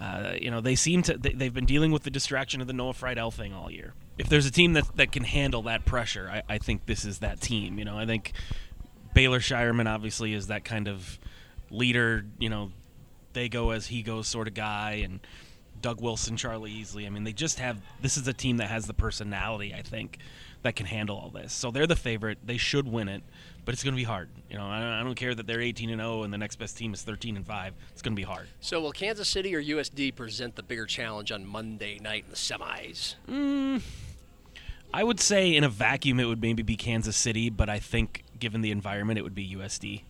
[0.00, 2.72] Uh, you know, they seem to, they, they've been dealing with the distraction of the
[2.72, 3.94] Noah Freidel thing all year.
[4.16, 7.18] If there's a team that, that can handle that pressure, I, I think this is
[7.18, 7.78] that team.
[7.78, 8.32] You know, I think
[9.14, 11.18] Baylor Scheierman obviously is that kind of
[11.70, 12.70] leader, you know,
[13.32, 15.20] they go as he goes sort of guy and
[15.80, 17.06] Doug Wilson, Charlie Easley.
[17.06, 20.18] I mean, they just have this is a team that has the personality, I think,
[20.62, 21.52] that can handle all this.
[21.52, 22.38] So they're the favorite.
[22.44, 23.22] They should win it,
[23.68, 24.30] but it's going to be hard.
[24.48, 26.56] You know, I don't, I don't care that they're 18 and 0 and the next
[26.56, 27.74] best team is 13 and 5.
[27.92, 28.46] It's going to be hard.
[28.60, 32.36] So will Kansas City or USD present the bigger challenge on Monday night in the
[32.36, 33.82] semis?
[34.94, 38.24] I would say in a vacuum it would maybe be Kansas City, but I think
[38.38, 40.00] given the environment it would be USD.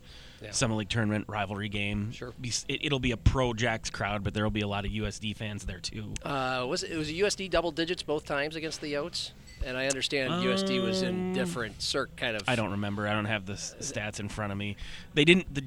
[0.41, 0.51] Yeah.
[0.51, 2.13] Summit League tournament rivalry game.
[2.13, 2.31] Sure.
[2.41, 5.35] It, it'll be a pro Jacks crowd, but there will be a lot of USD
[5.35, 6.13] fans there too.
[6.23, 9.31] Uh, was it, it was USD double digits both times against the Yotes?
[9.65, 12.43] And I understand USD was in different circ kind of.
[12.43, 13.07] Um, I don't remember.
[13.07, 14.77] I don't have the s- stats in front of me.
[15.13, 15.53] They didn't.
[15.53, 15.63] The,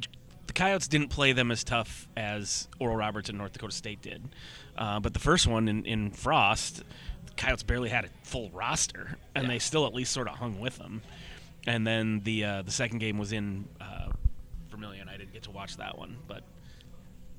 [0.47, 4.23] the Coyotes didn't play them as tough as Oral Roberts and North Dakota State did.
[4.77, 6.79] Uh, but the first one in, in Frost,
[7.27, 10.59] the Coyotes barely had a full roster, and they still at least sort of hung
[10.59, 11.03] with them.
[11.67, 14.09] And then the uh, the second game was in uh,
[14.71, 15.09] Vermillion.
[15.09, 16.43] I didn't get to watch that one, but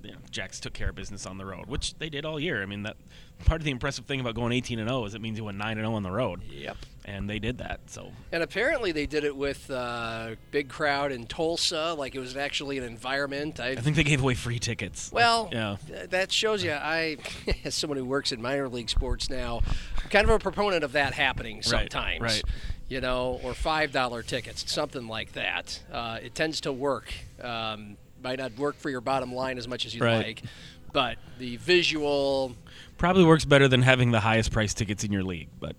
[0.04, 2.62] you know, Jacks took care of business on the road, which they did all year.
[2.62, 2.98] I mean, that
[3.46, 5.58] part of the impressive thing about going 18 and 0 is it means you went
[5.58, 6.78] 9 and 0 on the road, Yep.
[7.06, 7.80] and they did that.
[7.88, 12.36] So And apparently they did it with uh, big crowd in Tulsa, like it was
[12.38, 13.60] actually an environment.
[13.60, 15.10] I, I think they gave away free tickets.
[15.12, 15.78] well, yeah.
[15.88, 16.72] th- that shows you.
[16.74, 17.18] I,
[17.66, 19.62] as someone who works in minor league sports now,
[20.02, 22.22] I'm kind of a proponent of that happening sometimes.
[22.22, 22.44] right.
[22.90, 25.82] You know, or five dollar tickets, something like that.
[25.92, 27.12] Uh, it tends to work.
[27.42, 30.26] Um, might not work for your bottom line as much as you'd Right.
[30.28, 30.44] like,
[30.92, 32.56] but the visual.
[32.98, 35.76] Probably works better than having the highest price tickets in your league, but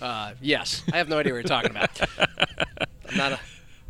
[0.00, 1.90] Uh, yes, I have no idea what you're talking about.
[3.10, 3.32] I'm not.
[3.32, 3.40] A,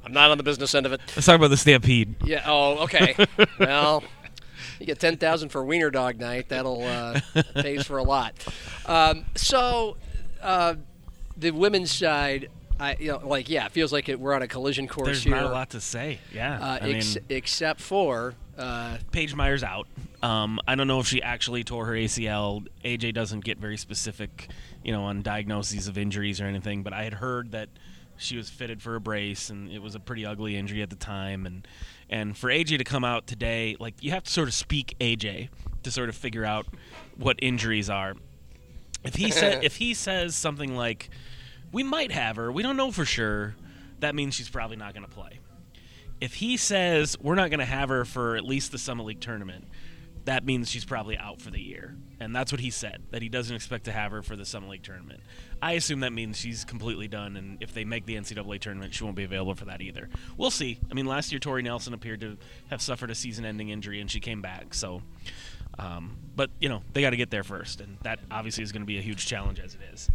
[0.05, 1.01] I'm not on the business end of it.
[1.17, 2.15] let's talk about the Stampede.
[2.25, 2.43] Yeah.
[2.47, 3.15] Oh, okay.
[3.59, 4.03] well,
[4.81, 6.49] you get ten thousand for Wiener Dog Night.
[6.49, 7.21] That'll uh,
[7.57, 8.33] pays for a lot.
[8.87, 9.97] Um, so,
[10.41, 10.77] uh,
[11.37, 12.49] the women's side,
[12.81, 15.25] I you know, like yeah, it feels like it, we're on a collision course There's
[15.25, 15.35] here.
[15.37, 16.21] not a lot to say.
[16.33, 19.87] Yeah, Uh, I ex- mean, except for uh, Paige Meyer's out.
[20.23, 22.67] Um, I don't know if she actually tore her ACL.
[22.85, 24.49] AJ doesn't get very specific,
[24.83, 26.83] you know, on diagnoses of injuries or anything.
[26.83, 27.69] But I had heard that
[28.17, 30.97] she was fitted for a brace, and it was a pretty ugly injury at the
[30.97, 31.47] time.
[31.47, 31.67] And
[32.11, 35.51] and for AJ to come out today, like you have to sort of speak AJ
[35.85, 36.67] to sort of figure out
[37.17, 38.15] what injuries are.
[39.05, 41.11] If he said if he says something like,
[41.73, 42.51] we might have her.
[42.51, 43.55] We don't know for sure.
[44.01, 45.41] That means she's probably not going to play.
[46.21, 49.21] If he says we're not going to have her for at least the Summit League
[49.21, 49.65] tournament,
[50.25, 51.97] that means she's probably out for the year.
[52.21, 54.69] And that's what he said, that he doesn't expect to have her for the Summit
[54.69, 55.21] League tournament.
[55.63, 59.05] I assume that means she's completely done, and if they make the NCAA tournament, she
[59.05, 60.11] won't be available for that either.
[60.37, 60.81] We'll see.
[60.91, 62.37] I mean, last year Tori Nelson appeared to
[62.69, 64.75] have suffered a season-ending injury, and she came back.
[64.75, 65.01] So,
[65.79, 68.83] um, but you know, they got to get there first, and that obviously is going
[68.83, 70.11] to be a huge challenge as it is.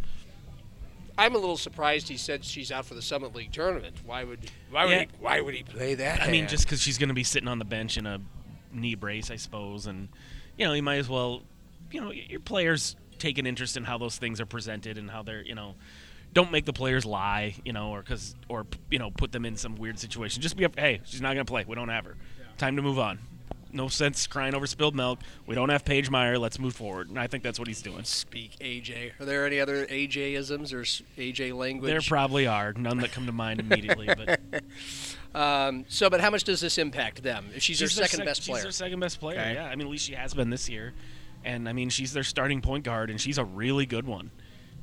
[1.18, 3.98] I'm a little surprised he said she's out for the Summit League tournament.
[4.06, 4.40] Why would
[4.72, 5.00] why would Yeah.
[5.02, 6.22] he, why would he play that?
[6.22, 8.20] I mean, just because she's going to be sitting on the bench in a
[8.72, 10.10] knee brace, I suppose, and
[10.58, 11.44] you know, you might as well,
[11.92, 15.22] you know, your players take an interest in how those things are presented and how
[15.24, 15.76] they're, you know,
[16.34, 19.56] don't make the players lie, you know, or because or you know, put them in
[19.56, 20.42] some weird situation.
[20.42, 20.78] Just be up.
[20.78, 21.64] Hey, she's not going to play.
[21.68, 22.16] We don't have her.
[22.58, 23.20] Time to move on.
[23.74, 25.20] No sense crying over spilled milk.
[25.48, 26.38] We don't have Paige Meyer.
[26.38, 27.10] Let's move forward.
[27.10, 28.04] And I think that's what he's doing.
[28.04, 29.20] speak AJ.
[29.20, 30.82] Are there any other AJisms or
[31.20, 31.90] AJ language?
[31.92, 34.40] There probably are none that come to mind immediately, but
[35.36, 37.48] um, so, but how much does this impact them?
[37.56, 38.58] If she's, their their second sec- best player.
[38.58, 39.40] She's their second best player.
[39.40, 39.54] Okay.
[39.56, 40.94] Yeah, I mean, at least she has been this year,
[41.44, 44.30] and I mean, she's their starting point guard, and she's a really good one.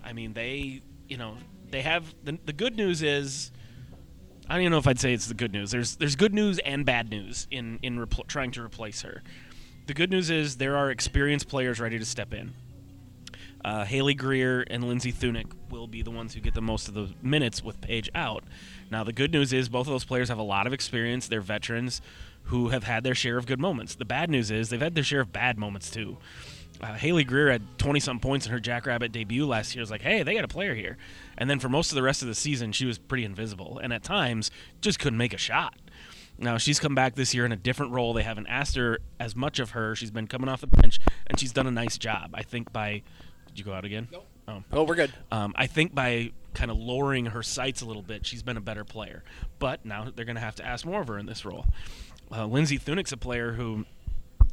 [0.02, 1.36] I mean, they, you know,
[1.70, 3.52] they have the, the good news is.
[4.50, 5.70] I don't even know if I'd say it's the good news.
[5.70, 9.22] There's there's good news and bad news in in repl- trying to replace her.
[9.86, 12.52] The good news is there are experienced players ready to step in.
[13.64, 16.94] Uh, Haley Greer and Lindsay Theuninck will be the ones who get the most of
[16.94, 18.42] the minutes with Paige out.
[18.90, 21.28] Now, the good news is both of those players have a lot of experience.
[21.28, 22.00] They're veterans
[22.44, 23.94] who have had their share of good moments.
[23.94, 26.16] The bad news is they've had their share of bad moments too.
[26.82, 29.80] Uh, Haley Greer had 20 some points in her Jackrabbit debut last year.
[29.80, 30.96] It was like, hey, they got a player here.
[31.36, 33.92] And then for most of the rest of the season, she was pretty invisible and
[33.92, 35.74] at times just couldn't make a shot.
[36.38, 38.14] Now she's come back this year in a different role.
[38.14, 39.94] They haven't asked her as much of her.
[39.94, 42.30] She's been coming off the bench, and she's done a nice job.
[42.32, 43.02] I think by.
[43.48, 44.08] Did you go out again?
[44.10, 44.22] No.
[44.48, 44.62] Oh.
[44.72, 45.12] oh, we're good.
[45.30, 48.60] Um, I think by kind of lowering her sights a little bit, she's been a
[48.60, 49.22] better player.
[49.58, 51.66] But now they're going to have to ask more of her in this role.
[52.32, 53.84] Uh, Lindsay Theuninck's a player who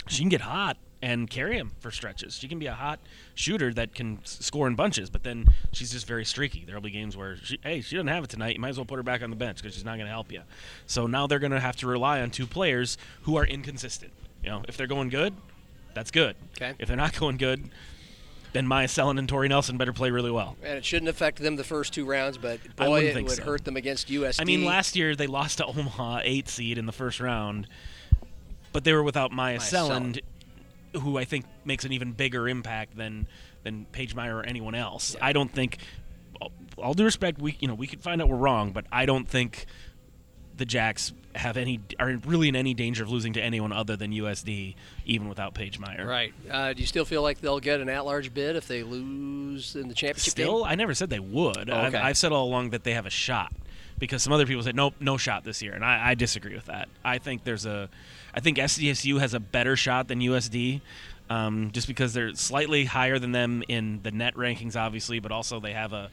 [0.08, 2.36] she can get hot and carry him for stretches.
[2.36, 3.00] She can be a hot
[3.36, 6.64] shooter that can s- score in bunches, but then she's just very streaky.
[6.66, 8.56] There'll be games where, she, hey, she doesn't have it tonight.
[8.56, 10.12] You might as well put her back on the bench because she's not going to
[10.12, 10.42] help you.
[10.88, 14.12] So now they're going to have to rely on two players who are inconsistent.
[14.44, 15.36] You know, if they're going good,
[15.94, 16.36] that's good.
[16.56, 16.74] Okay.
[16.80, 17.70] If they're not going good,
[18.54, 20.56] then Maya Selland and Tori Nelson better play really well.
[20.64, 23.44] And it shouldn't affect them the first two rounds, but boy, it would so.
[23.44, 24.42] hurt them against USD.
[24.42, 27.68] I mean, last year they lost to Omaha, eight seed in the first round,
[28.78, 30.22] but they were without Maya, Maya Selland,
[30.94, 33.28] who I think makes an even bigger impact than
[33.64, 35.16] than Paige Meyer or anyone else.
[35.20, 35.80] I don't think.
[36.78, 39.28] all- due respect, we you know we could find out we're wrong, but I don't
[39.28, 39.66] think
[40.56, 44.12] the Jacks have any are really in any danger of losing to anyone other than
[44.12, 44.76] USD,
[45.08, 46.06] even without Paige Meyer.
[46.06, 46.36] Right.
[46.48, 49.88] Uh, do you still feel like they'll get an at-large bid if they lose in
[49.88, 50.72] the championship Still, game?
[50.72, 51.72] I never said they would.
[51.72, 51.96] Oh, I've.
[51.96, 53.52] I've said all along that they have a shot
[53.98, 56.66] because some other people said nope, no shot this year, and I, I disagree with
[56.66, 56.90] that.
[57.04, 57.90] I think there's a,
[58.38, 60.82] I think SDSU has a better shot than USD,
[61.28, 65.60] um, just because they're slightly higher than them in the net rankings, obviously, but also
[65.60, 66.12] they have a.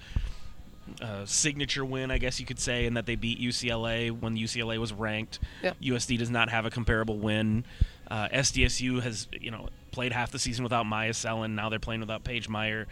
[1.02, 4.78] a signature win, I guess you could say, in that they beat UCLA when UCLA
[4.78, 5.38] was ranked.
[5.62, 5.74] Yeah.
[5.82, 7.66] USD does not have a comparable win.
[8.10, 11.54] Uh, SDSU has, you know, played half the season without Maya Selland.
[11.54, 12.87] Now they're playing without Paige Meyer.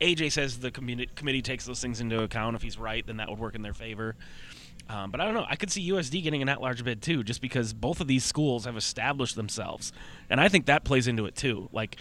[0.00, 2.56] AJ says the committee takes those things into account.
[2.56, 4.16] If he's right, then that would work in their favor.
[4.88, 5.46] Um, but I don't know.
[5.48, 8.64] I could see USD getting an at-large bid too, just because both of these schools
[8.66, 9.92] have established themselves,
[10.28, 11.68] and I think that plays into it too.
[11.72, 11.96] Like,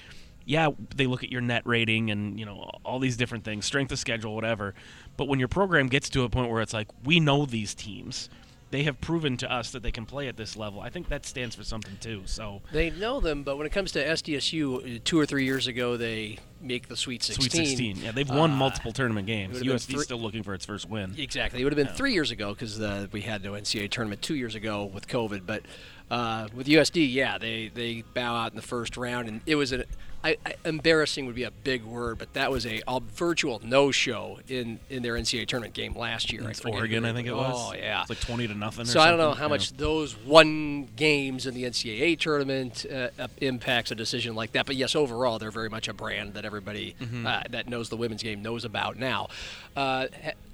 [0.46, 3.92] yeah, they look at your net rating and you know all these different things, strength
[3.92, 4.74] of schedule, whatever.
[5.16, 8.30] But when your program gets to a point where it's like we know these teams,
[8.72, 10.82] they have proven to us that they can play at this level.
[10.82, 12.24] I think that stands for something too.
[12.26, 15.96] So They know them, but when it comes to SDSU, two or three years ago,
[15.96, 17.50] they make the Sweet 16.
[17.50, 19.54] Sweet 16, yeah, they've won Uh, multiple tournament games.
[19.60, 21.16] would've USD three- still looking for its first win.
[21.18, 21.62] Exactly.
[21.62, 24.36] It would have been three years ago because uh, we had no NCAA tournament two
[24.36, 25.46] years ago with COVID.
[25.46, 25.64] But
[26.10, 29.72] uh, with USD, yeah, they, they bow out in the first round, and it was
[29.72, 29.84] an
[30.26, 34.40] I, I, embarrassing would be a big word, but that was a, a virtual no-show
[34.48, 36.44] in, in their NCAA tournament game last year.
[36.44, 37.54] I Oregon, I think it was.
[37.58, 38.02] Oh yeah.
[38.02, 38.86] it's like twenty to nothing.
[38.86, 39.50] So I don't know how Yeah.
[39.50, 44.66] much those one games in the NCAA tournament uh, uh, impacts a decision like that.
[44.66, 47.26] But yes, overall, they're very much a brand that everybody Mm-hmm.
[47.26, 49.28] uh, that knows the women's game knows about now.
[49.76, 50.08] Uh,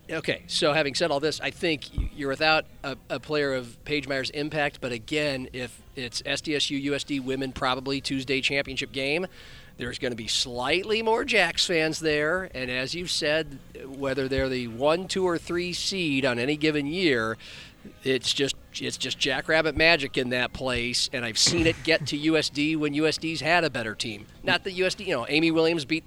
[0.09, 1.83] okay, so having said all this, I think
[2.15, 4.79] you're without a, a player of Paige Meyer's impact.
[4.81, 9.27] But again, if it's SDSU USD women probably Tuesday championship game.
[9.77, 14.49] There's going to be slightly more Jacks fans there, and as you've said, whether they're
[14.49, 17.37] the one, two, or three seed on any given year,
[18.03, 22.17] it's just it's just jackrabbit magic in that place, and I've seen it get to
[22.17, 24.25] USD when USD's had a better team.
[24.43, 26.03] Not that USD, you know, Amy Williams beat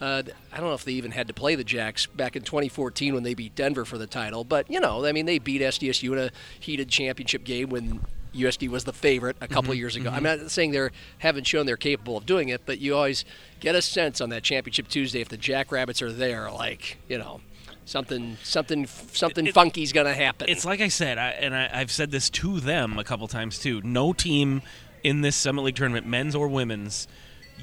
[0.00, 3.14] Uh, I don't know if they even had to play the Jacks back in 2014
[3.14, 6.12] when they beat Denver for the title, but you know, I mean, they beat SDSU
[6.12, 8.00] in a heated championship game when
[8.34, 10.10] USD was the favorite a couple of years ago.
[10.10, 13.24] I'm not saying they haven't shown they're capable of doing it, but you always
[13.60, 17.40] get a sense on that championship Tuesday if the Jackrabbits are there, like you know,
[17.86, 20.48] something something something It- funky's gonna happen.
[20.50, 23.58] It's like I said, I, and I, I've said this to them a couple times
[23.58, 23.80] too.
[23.82, 24.60] No team
[25.02, 27.08] in this Summit League tournament, men's or women's,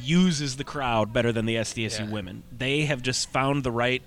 [0.02, 2.10] uses the crowd better than the SDSU Yeah.
[2.10, 2.44] women.
[2.58, 4.02] They have just found the right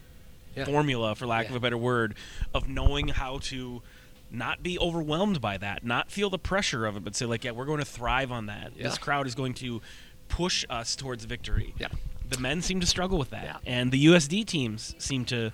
[0.57, 0.65] Yeah.
[0.65, 2.15] formula, for lack of a better word,
[2.55, 3.83] of knowing how to
[4.31, 7.51] not be overwhelmed by that, not feel the pressure of it, but say like, yeah,
[7.53, 8.73] we're going to thrive on that.
[8.77, 9.81] This crowd is going to
[10.29, 11.75] push us towards victory.
[11.79, 11.89] Yeah.
[12.29, 13.57] The men seem to struggle with that, Yeah.
[13.67, 15.53] and the USD teams seem to.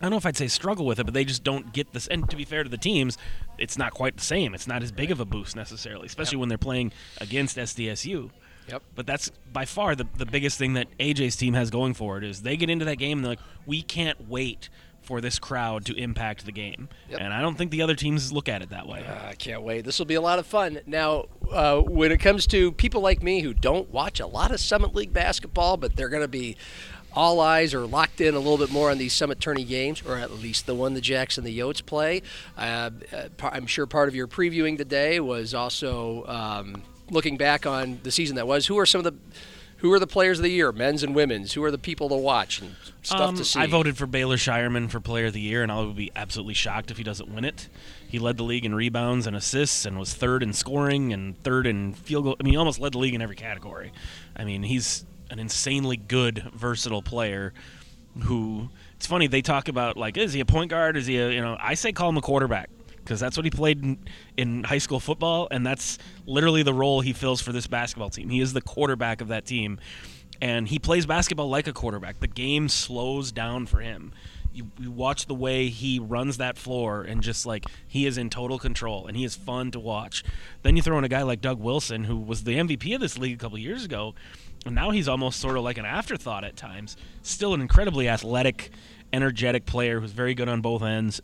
[0.00, 2.06] I don't know if I'd say struggle with it, but they just don't get this.
[2.08, 3.16] And to be fair to the teams,
[3.58, 4.54] it's not quite the same.
[4.54, 8.30] It's not as big of a boost necessarily, especially when they're playing against SDSU.
[8.68, 8.82] Yep.
[8.94, 12.24] But that's by far the, the biggest thing that AJ's team has going for it
[12.24, 14.68] is they get into that game and they're like, we can't wait
[15.02, 16.88] for this crowd to impact the game.
[17.10, 17.20] Yep.
[17.20, 19.04] And I don't think the other teams look at it that way.
[19.06, 19.84] Uh, I can't wait.
[19.84, 20.80] This will be a lot of fun.
[20.86, 24.60] Now, uh, when it comes to people like me who don't watch a lot of
[24.60, 26.56] Summit League basketball, but they're going to be
[27.14, 30.16] all eyes are locked in a little bit more on these Summit Tourney games, or
[30.16, 32.22] at least the one the Jacks and the Yotes play.
[32.56, 38.00] Uh, uh, I'm sure part of your previewing today was also um, looking back on
[38.02, 38.66] the season that was.
[38.66, 39.14] Who are some of the
[39.78, 41.52] who are the players of the year, men's and women's?
[41.52, 43.60] Who are the people to watch and stuff Um, to see?
[43.60, 46.54] I voted for Baylor Scheierman for Player of the Year, and I would be absolutely
[46.54, 47.68] shocked if he doesn't win it.
[48.08, 51.66] He led the league in rebounds and assists, and was third in scoring and third
[51.66, 52.36] in field goal.
[52.40, 53.92] I mean, he almost led the league in every category.
[54.34, 57.52] I mean, he's an insanely good, versatile player.
[58.24, 60.96] Who it's funny they talk about like, is he a point guard?
[60.96, 61.56] Is he a you know?
[61.60, 62.70] I say call him a quarterback
[63.04, 63.98] because that's what he played in,
[64.36, 68.30] in high school football, and that's literally the role he fills for this basketball team.
[68.30, 69.78] He is the quarterback of that team,
[70.40, 72.20] and he plays basketball like a quarterback.
[72.20, 74.12] The game slows down for him.
[74.52, 78.30] You, you watch the way he runs that floor, and just like he is in
[78.30, 80.24] total control, and he is fun to watch.
[80.62, 83.18] Then you throw in a guy like Doug Wilson, who was the MVP of this
[83.18, 84.14] league a couple years ago,
[84.64, 86.96] and now he's almost sort of like an afterthought at times.
[87.22, 88.70] Still an incredibly athletic,
[89.12, 91.20] energetic player who's very good on both ends.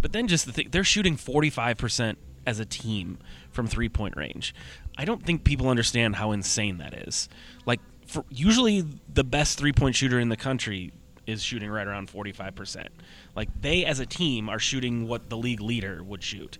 [0.00, 3.18] But then just the thing, they're shooting 45% as a team
[3.50, 4.54] from three point range.
[4.96, 7.28] I don't think people understand how insane that is.
[7.66, 10.92] Like, for, usually the best three point shooter in the country
[11.26, 12.88] is shooting right around 45%.
[13.36, 16.58] Like, they as a team are shooting what the league leader would shoot.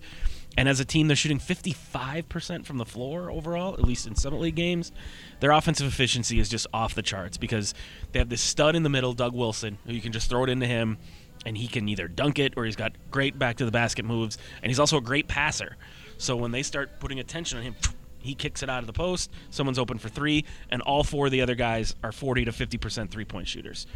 [0.56, 4.40] And as a team, they're shooting 55% from the floor overall, at least in Summit
[4.40, 4.92] League games.
[5.38, 7.72] Their offensive efficiency is just off the charts because
[8.12, 10.50] they have this stud in the middle, Doug Wilson, who you can just throw it
[10.50, 10.98] into him,
[11.46, 14.38] and he can either dunk it or he's got great back to the basket moves,
[14.62, 15.76] and he's also a great passer.
[16.18, 17.74] So when they start putting attention on him,
[18.18, 21.32] he kicks it out of the post, someone's open for three, and all four of
[21.32, 23.86] the other guys are 40 to 50% three point shooters.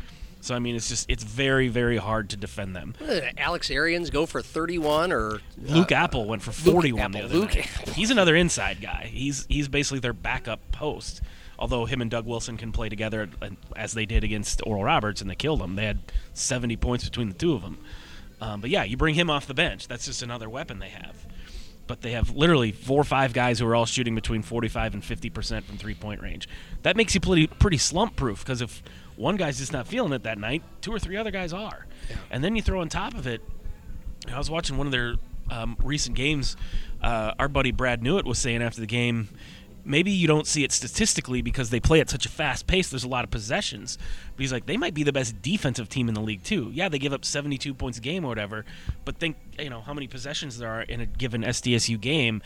[0.45, 2.95] So I mean, it's just it's very very hard to defend them.
[3.01, 7.39] Uh, Alex Arians go for 31 or Luke Appel went for 41 Appel, the other
[7.39, 7.53] Luke.
[7.53, 9.09] He's another inside guy.
[9.11, 11.23] He's he's basically their backup post.
[11.59, 15.23] Although him and Doug Wilson can play together uh, as they did against Oral Roberts
[15.23, 15.77] and they killed him.
[15.77, 16.01] They had
[16.35, 17.79] 70 points between the two of them.
[18.41, 19.89] Um, but yeah, you bring him off the bench.
[19.89, 21.27] That's just another weapon they have.
[21.87, 25.05] But they have literally four or five guys who are all shooting between 45 and
[25.05, 26.49] 50 percent from three point range.
[26.83, 28.83] That makes you pretty pretty slump proof because if
[29.17, 31.87] one guy's just not feeling it that night, two or three other guys are.
[32.31, 33.41] And then you throw on top of it
[34.33, 35.17] I was watching one of their
[35.51, 36.57] um, recent games.
[37.03, 39.29] Uh, our buddy Brad Newitt was saying after the game,
[39.85, 42.89] maybe you don't see it statistically because they play at such a fast pace.
[42.89, 43.99] There's a lot of possessions,
[44.35, 46.71] but he's like they might be the best defensive team in the league too.
[46.73, 48.65] Yeah, they give up 72 points a game or whatever,
[49.05, 52.43] but think you know how many possessions there are in a given SDSU game.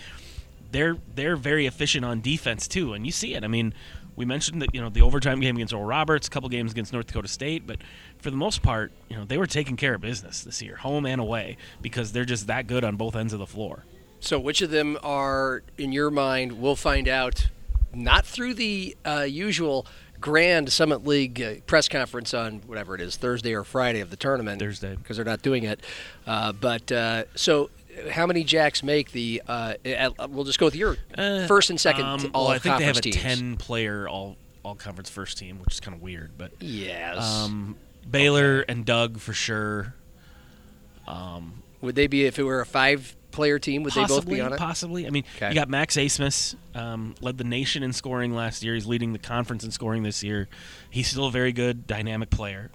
[0.70, 3.44] They're they're very efficient on defense too, and you see it.
[3.44, 3.72] I mean,
[4.18, 6.92] we mentioned that you know the overtime game against Oral Roberts, a couple games against
[6.92, 7.78] North Dakota State, but
[8.18, 11.06] for the most part, you know they were taking care of business this year, home
[11.06, 13.84] and away, because they're just that good on both ends of the floor.
[14.20, 17.48] So, which of them are, in your mind, we'll find out
[17.94, 19.86] not through the uh, usual
[20.20, 24.16] grand Summit League uh, press conference on whatever it is, Thursday or Friday of the
[24.16, 24.60] tournament.
[24.60, 24.96] Thursday.
[24.96, 25.80] Because they're not doing it.
[26.26, 27.70] Uh, but uh, so,
[28.10, 32.04] how many Jacks make the, uh, at, we'll just go with your first and second
[32.04, 33.16] Um, t- well, all I think they have a teams.
[33.16, 37.16] ten-player all all conference first team, which is kind of weird, but Yes.
[37.24, 37.76] um,
[38.10, 39.94] Baylor and Doug for sure.
[41.80, 44.40] would they be, if it were a five player team, would possibly, they both be
[44.40, 44.58] on it?
[44.58, 45.06] Possibly.
[45.06, 45.48] I mean, Okay.
[45.50, 48.74] you got Max Abmas, um, led the nation in scoring last year.
[48.74, 50.48] He's leading the conference in scoring this year.
[50.90, 52.70] He's still a very good, dynamic player.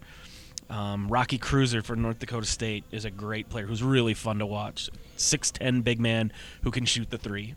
[0.73, 4.45] Um, Rocky Kreuser for North Dakota State is a great player who's really fun to
[4.47, 4.89] watch.
[5.17, 7.53] 6'10 big man who can shoot the three.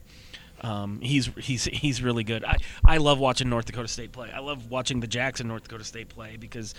[0.61, 2.45] Um, he's he's he's really good.
[2.45, 4.31] I, I love watching North Dakota State play.
[4.31, 6.75] I love watching the Jackson North Dakota State play because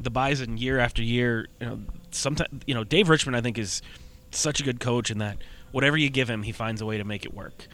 [0.00, 1.80] the Bison year after year, you know,
[2.12, 3.82] sometimes you know Dave Richman I think is
[4.30, 5.36] such a good coach in that
[5.70, 7.66] whatever you give him, he finds a way to make it work.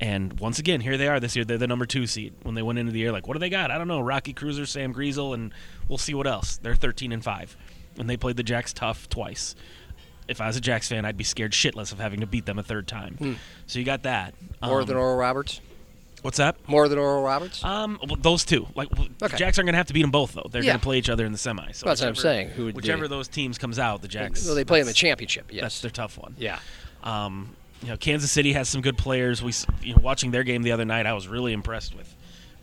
[0.00, 1.44] And once again, here they are this year.
[1.44, 2.32] They're the number two seed.
[2.42, 3.70] When they went into the year, like, what do they got?
[3.70, 4.00] I don't know.
[4.00, 5.52] Rocky Kreuser, Sam Griesel, and
[5.90, 6.56] we'll see what else.
[6.56, 7.56] They're 13 and five,
[7.98, 9.54] and they played the Jacks tough twice.
[10.28, 12.58] If I was a Jacks fan, I'd be scared shitless of having to beat them
[12.58, 13.38] a third time.
[13.66, 14.32] So you got that.
[14.62, 15.60] More Um, than Oral Roberts.
[16.22, 16.56] what's that?
[16.68, 17.64] More than Oral Roberts.
[17.64, 18.68] Um, well, those two.
[18.76, 19.36] Like, well, the Okay.
[19.38, 20.46] Jacks aren't going to have to beat them both, though.
[20.48, 20.70] They're Yeah.
[20.72, 21.72] going to play each other in the semi.
[21.72, 22.50] So That's what I'm saying.
[22.50, 24.46] Who would whichever those teams comes out, the Jacks.
[24.46, 25.50] well, they play in the championship.
[25.52, 26.36] That's their tough one.
[26.38, 26.60] Yeah.
[27.02, 29.42] Um, you know, Kansas City has some good players.
[29.42, 32.14] We, you know, watching their game the other night, I was really impressed with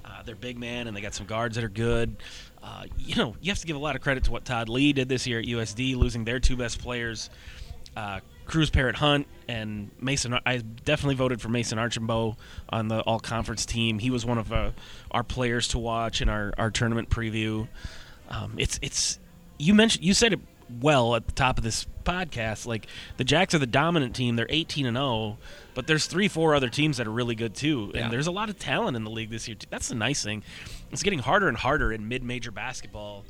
[0.05, 2.15] uh, their big man, and they got some guards that are good.
[2.68, 4.91] Uh, you know, you have to give a lot of credit to what Todd Lee
[4.91, 7.30] did this year at USD, losing their two best players,
[7.95, 10.38] uh, Cruz Parrott Hunt and Mason.
[10.45, 12.36] I definitely voted for Mason Archambault
[12.70, 13.99] on the All Conference team.
[13.99, 14.72] He was one of uh,
[15.11, 17.70] our players to watch in our, our tournament preview.
[18.30, 19.18] Um, it's it's
[19.57, 20.39] you mentioned you said it
[20.82, 22.65] well at the top of this podcast.
[22.65, 22.88] Like
[23.18, 25.38] the Jacks are the dominant team; they're eighteen and zero,
[25.74, 28.09] but there's three, four other teams that are really good too, and Yeah.
[28.09, 29.55] there's a lot of talent in the league this year.
[29.55, 29.68] Too.
[29.70, 30.43] That's the nice thing.
[30.91, 33.26] It's getting harder and harder in mid-major basketball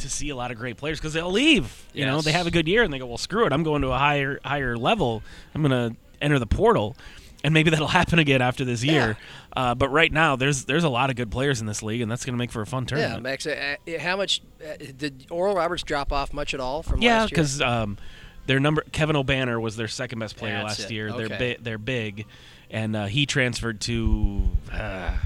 [0.00, 1.86] to see a lot of great players because they'll leave.
[1.94, 3.82] You know, they have a good year and they go, "Well, screw it, I'm going
[3.82, 5.22] to a higher higher level.
[5.54, 6.96] I'm going to enter the portal."
[7.44, 9.16] And maybe that'll happen again after this year,
[9.56, 12.10] uh, but right now there's there's a lot of good players in this league, and
[12.10, 13.14] that's going to make for a fun tournament.
[13.16, 13.20] Yeah.
[13.20, 13.46] Max.
[13.46, 17.20] Uh, uh, how much uh, did Oral Roberts drop off much at all from Yeah,
[17.22, 17.36] last year?
[17.38, 17.98] Yeah, because um,
[18.46, 20.94] their number Kevin Obanor was their second best player That's last it.
[20.94, 21.12] year.
[21.12, 22.26] They're bi- they're big,
[22.70, 25.16] and uh, he transferred to uh,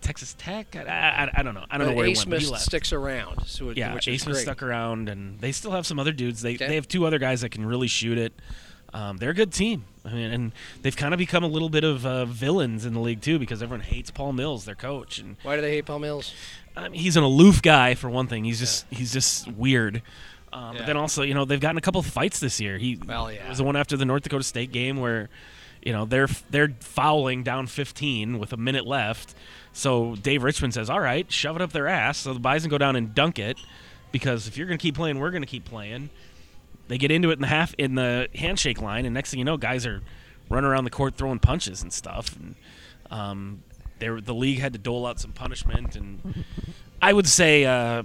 [0.00, 0.74] Texas Tech.
[0.74, 1.66] I, I, I don't know.
[1.70, 2.30] I don't know But where he Ace went.
[2.30, 2.64] but he left.
[2.64, 6.12] sticks around, so it, yeah, which Ace stuck around, and they still have some other
[6.12, 6.42] dudes.
[6.42, 6.68] They Okay.
[6.68, 8.32] they have two other guys that can really shoot it.
[8.94, 9.84] Um, they're a good team.
[10.04, 13.00] I mean, and they've kind of become a little bit of uh, villains in the
[13.00, 15.98] league too, because everyone hates Paul Mills, their coach, and Why do they hate Paul
[15.98, 16.32] Mills?
[16.76, 18.44] I mean, he's an aloof guy for one thing.
[18.44, 20.00] He's just he's just weird.
[20.52, 20.78] Um, Yeah.
[20.80, 22.78] But then also, you know, they've gotten a couple of fights this year.
[22.78, 23.48] He Well, yeah.
[23.48, 25.28] was the one after the North Dakota State game where,
[25.82, 29.34] you know, they're they're fouling down 15 with a minute left.
[29.72, 32.78] So Dave Richman says, "All right, shove it up their ass." So the Bison go
[32.78, 33.58] down and dunk it
[34.12, 36.10] because if you're going to keep playing, we're going to keep playing.
[36.88, 39.44] They get into it in the half in the handshake line, and next thing you
[39.44, 40.02] know, guys are
[40.50, 42.36] running around the court throwing punches and stuff.
[42.36, 42.54] And,
[43.10, 43.62] um,
[43.98, 46.44] there, the league had to dole out some punishment, and
[47.00, 48.02] I would say uh,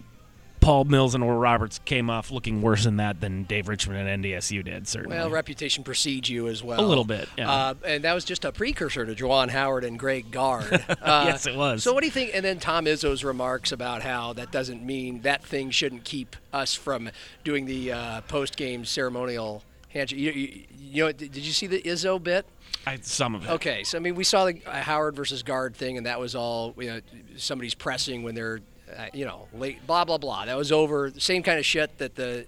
[0.62, 4.24] Paul Mills and Oral Roberts came off looking worse in that than Dave Richman and
[4.24, 4.88] NDSU did.
[4.88, 6.80] Certainly, Well, reputation precedes you as well.
[6.80, 7.49] A little bit, yeah.
[7.51, 10.86] Uh, and that was just a precursor to Juwan Howard and Greg Gard.
[11.01, 11.82] Uh, Yes, it was.
[11.84, 12.32] So what do you think?
[12.34, 16.76] And then Tom Izzo's remarks about how that doesn't mean that thing shouldn't keep us
[16.76, 17.10] from
[17.43, 20.20] doing the uh, post-game ceremonial handshake.
[20.20, 22.45] You, you, you know, did did you see the Izzo bit?
[22.86, 23.49] I, some of it.
[23.51, 26.36] Okay, so I mean, we saw the uh, Howard versus Gard thing, and that was
[26.36, 27.01] all you know,
[27.38, 28.60] somebody's pressing when they're,
[28.98, 29.86] uh, you know, late.
[29.88, 30.46] Blah blah blah.
[30.46, 31.10] That was over.
[31.10, 32.46] The same kind of shit that the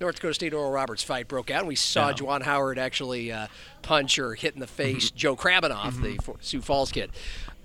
[0.00, 2.14] North Dakota State Oral Roberts fight broke out, and we saw Yeah.
[2.14, 3.46] Juwan Howard actually uh,
[3.82, 7.10] punch or hit in the face Joe Krabbenhoft, the Sioux Falls kid.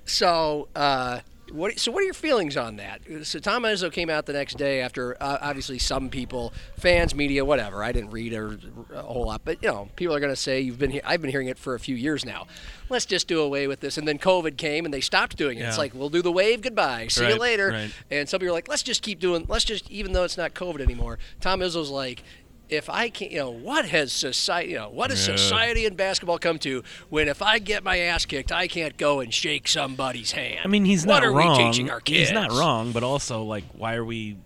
[0.05, 0.67] So.
[0.75, 1.19] Uh,
[1.51, 3.01] what, so what are your feelings on that?
[3.23, 7.45] So Tom Izzo came out the next day after uh, obviously some people, fans, media,
[7.45, 7.83] whatever.
[7.83, 8.57] I didn't read a,
[8.93, 10.91] a whole lot, but you know, people are going to say you've been.
[10.91, 12.47] He- I've been hearing it for a few years now.
[12.89, 13.97] Let's just do away with this.
[13.97, 15.63] And then COVID came and they stopped doing it.
[15.63, 17.07] It's like we'll do the wave goodbye.
[17.07, 17.69] See you later.
[17.69, 17.91] right.
[18.11, 19.45] And some people are like, let's just keep doing.
[19.47, 21.19] Let's just even though it's not COVID anymore.
[21.41, 22.23] Tom Izzo's like.
[22.67, 25.35] If I can't, you know, what has society, you know, what has Yeah.
[25.35, 29.19] society and basketball come to when if I get my ass kicked, I can't go
[29.19, 30.61] and shake somebody's hand?
[30.63, 31.57] I mean, he's what not are wrong.
[31.59, 32.29] we teaching our kids?
[32.29, 34.37] He's not wrong, but also like, why are we?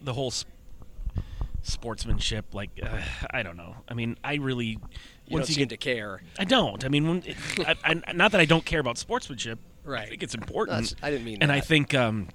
[0.00, 0.48] The whole sp-
[1.62, 3.76] sportsmanship, like, uh, I don't know.
[3.88, 4.78] I mean, I really
[5.26, 6.22] You once you get to care.
[6.38, 6.84] I don't.
[6.84, 9.58] I mean, it, I, I, not that I don't care about sportsmanship.
[9.84, 10.06] Right.
[10.06, 10.78] I think it's important.
[10.88, 11.44] That's- I didn't mean that.
[11.44, 12.28] And I think um,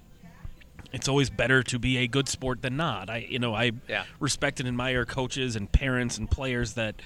[0.94, 3.10] it's always better to be a good sport than not.
[3.10, 4.04] I, you know, I Yeah.
[4.20, 7.02] respect and admire coaches and parents and players that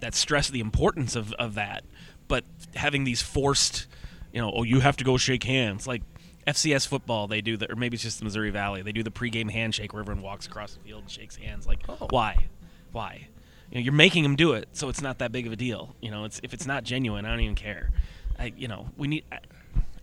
[0.00, 1.84] that stress the importance of, of that.
[2.28, 2.44] But
[2.74, 3.86] having these forced,
[4.32, 6.02] you know, oh, you have to go shake hands, like.
[6.46, 8.82] FCS football, they do that, or maybe it's just the Missouri Valley.
[8.82, 11.66] They do the pregame handshake where everyone walks across the field and shakes hands.
[11.66, 12.06] Like, Oh.
[12.10, 12.48] why?
[12.92, 13.28] Why?
[13.70, 15.96] You know, you're making them do it, so it's not that big of a deal.
[16.02, 17.92] You know, it's if it's not genuine, I don't even care.
[18.38, 19.24] I, you know, we need.
[19.32, 19.38] I,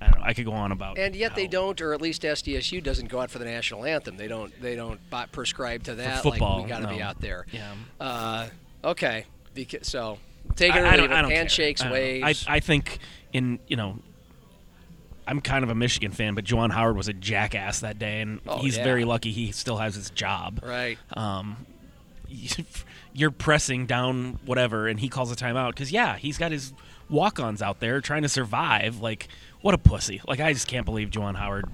[0.02, 0.26] I don't know.
[0.26, 0.98] I could go on about.
[0.98, 4.18] And yet they don't, or at least SDSU doesn't go out for the national anthem.
[4.18, 4.52] They don't.
[4.62, 5.00] They don't
[5.32, 6.24] prescribe to that.
[6.24, 7.46] football, like we got to be out there.
[7.52, 7.74] Yeah.
[8.00, 8.48] Uh,
[8.84, 9.26] okay.
[9.54, 10.18] Because, so
[10.56, 11.16] take it or I, I leave don't, it.
[11.16, 11.32] I don't.
[11.32, 12.46] Handshakes, I waves.
[12.48, 12.98] I, I think
[13.32, 14.00] in you know.
[15.28, 18.42] I'm kind of a Michigan fan, but Juwan Howard was a jackass that day, and
[18.48, 18.84] Oh, he's yeah.
[18.84, 20.60] very lucky he still has his job.
[20.66, 20.98] right.
[21.16, 21.68] um,
[23.14, 26.74] you're pressing down whatever, and he calls a timeout because yeah, he's got his
[27.10, 29.00] walk-ons out there trying to survive.
[29.02, 29.28] Like,
[29.62, 30.22] what a pussy!
[30.28, 31.66] Like, I just can't believe Juwan Howard.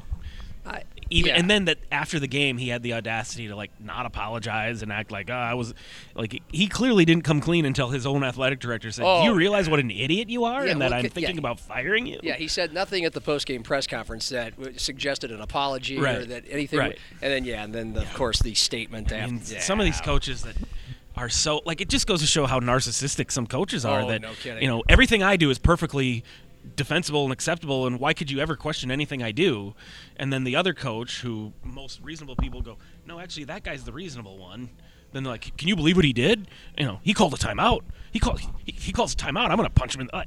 [0.65, 1.39] I, Even yeah.
[1.39, 4.91] and then that after the game, he had the audacity to like not apologize and
[4.91, 5.73] act like oh, I was
[6.13, 9.31] like he clearly didn't come clean until his own athletic director said, Oh, "Do you
[9.31, 9.35] oh.
[9.35, 11.27] realize what an idiot you are, Yeah, and that well, I'm c- yeah.
[11.27, 15.31] thinking about firing you." Yeah, he said nothing at the post-game press conference that suggested
[15.31, 16.79] an apology or that anything.
[16.79, 16.99] Right.
[17.21, 19.31] And then yeah, and then the, of course the statement I after.
[19.31, 19.59] mean, yeah.
[19.61, 20.57] some of these coaches that
[21.17, 24.01] are so like it just goes to show how narcissistic some coaches are.
[24.01, 26.23] Oh, that no you know everything I do is perfectly
[26.75, 29.73] defensible and acceptable, and why could you ever question anything I do?
[30.17, 33.93] And then the other coach, who most reasonable people go, no, actually that guy's the
[33.93, 34.69] reasonable one.
[35.13, 36.49] Then they're like, can you believe what he did?
[36.77, 37.81] You know, he called a timeout.
[38.11, 39.49] He called he, he calls a timeout.
[39.49, 40.07] I'm gonna punch him in.
[40.07, 40.25] The,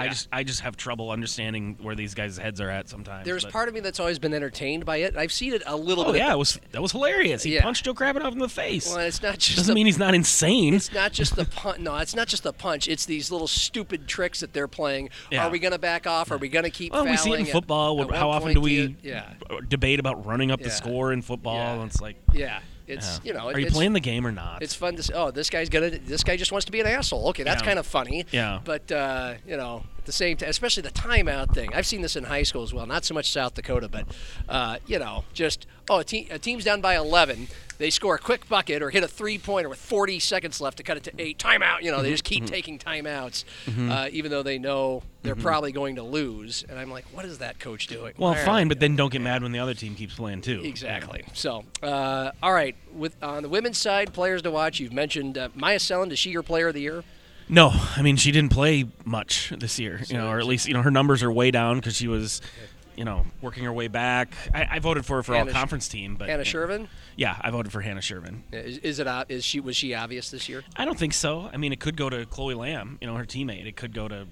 [0.00, 3.24] I, just I just have trouble understanding where these guys' heads are at sometimes.
[3.24, 5.16] There's but- part of me that's always been entertained by it.
[5.16, 6.08] I've seen it a little bit.
[6.10, 6.18] Oh bit.
[6.18, 7.42] yeah, it was that was hilarious.
[7.42, 7.62] He Yeah.
[7.62, 8.88] punched Joe Krabbenhoft in the face.
[8.88, 10.74] Well, it's not just Doesn't the- mean he's not insane.
[10.74, 11.78] It's not just the punch.
[11.80, 12.88] No, it's not just the punch.
[12.88, 15.10] It's these little stupid tricks that they're playing.
[15.30, 15.46] Yeah.
[15.46, 16.30] Are we going to back off?
[16.30, 16.92] Are we going to keep?
[16.92, 17.46] Well, we see it in?
[17.46, 18.02] At- football.
[18.02, 19.34] at how often do we you- yeah,
[19.68, 21.80] debate about running up the score in football?
[21.80, 22.60] And it's like, yeah.
[22.90, 23.32] It's yeah.
[23.32, 23.46] you know.
[23.48, 24.62] are you playing the game or not?
[24.62, 25.14] It's fun to say.
[25.14, 25.90] Oh, this guy's gonna.
[25.90, 27.28] This guy just wants to be an asshole.
[27.28, 27.66] Okay, that's Yeah.
[27.66, 28.26] kind of funny.
[28.30, 28.60] Yeah.
[28.64, 31.72] But uh, you know, at the same time, especially the timeout thing.
[31.74, 32.86] I've seen this in high school as well.
[32.86, 34.06] Not so much South Dakota, but
[34.48, 37.48] uh, you know, just oh, a, te- a team's down by 11.
[37.80, 40.98] They score a quick bucket or hit a three-pointer with 40 seconds left to cut
[40.98, 41.38] it to eight.
[41.38, 41.80] Timeout.
[41.80, 42.52] You know, they just keep Mm-hmm.
[42.52, 43.44] taking timeouts,
[43.90, 46.62] uh, even though they know they're probably going to lose.
[46.68, 48.12] And I'm like, what is that coach doing?
[48.18, 50.60] well, Why fine, but then don't get mad when the other team keeps playing too.
[50.62, 51.24] Exactly.
[51.32, 52.76] So, uh, all right.
[52.94, 54.78] With on the women's side, players to watch.
[54.78, 56.12] You've mentioned uh, Myah Selland.
[56.12, 57.02] Is she your player of the year?
[57.48, 60.74] No, I mean she didn't play much this year, you know, or at least you
[60.74, 62.40] know her numbers are way down because she was,
[62.96, 64.34] you know, working her way back.
[64.54, 66.88] I, I voted for her for Hannah all conference team, but Hannah Sjerven.
[67.16, 68.42] yeah, I voted for Hannah Sjerven.
[68.52, 70.62] Is, is it is she was she obvious this year?
[70.76, 71.48] I don't think so.
[71.52, 73.66] I mean, it could go to Chloe Lamb, you know, her teammate.
[73.66, 74.26] It could go to.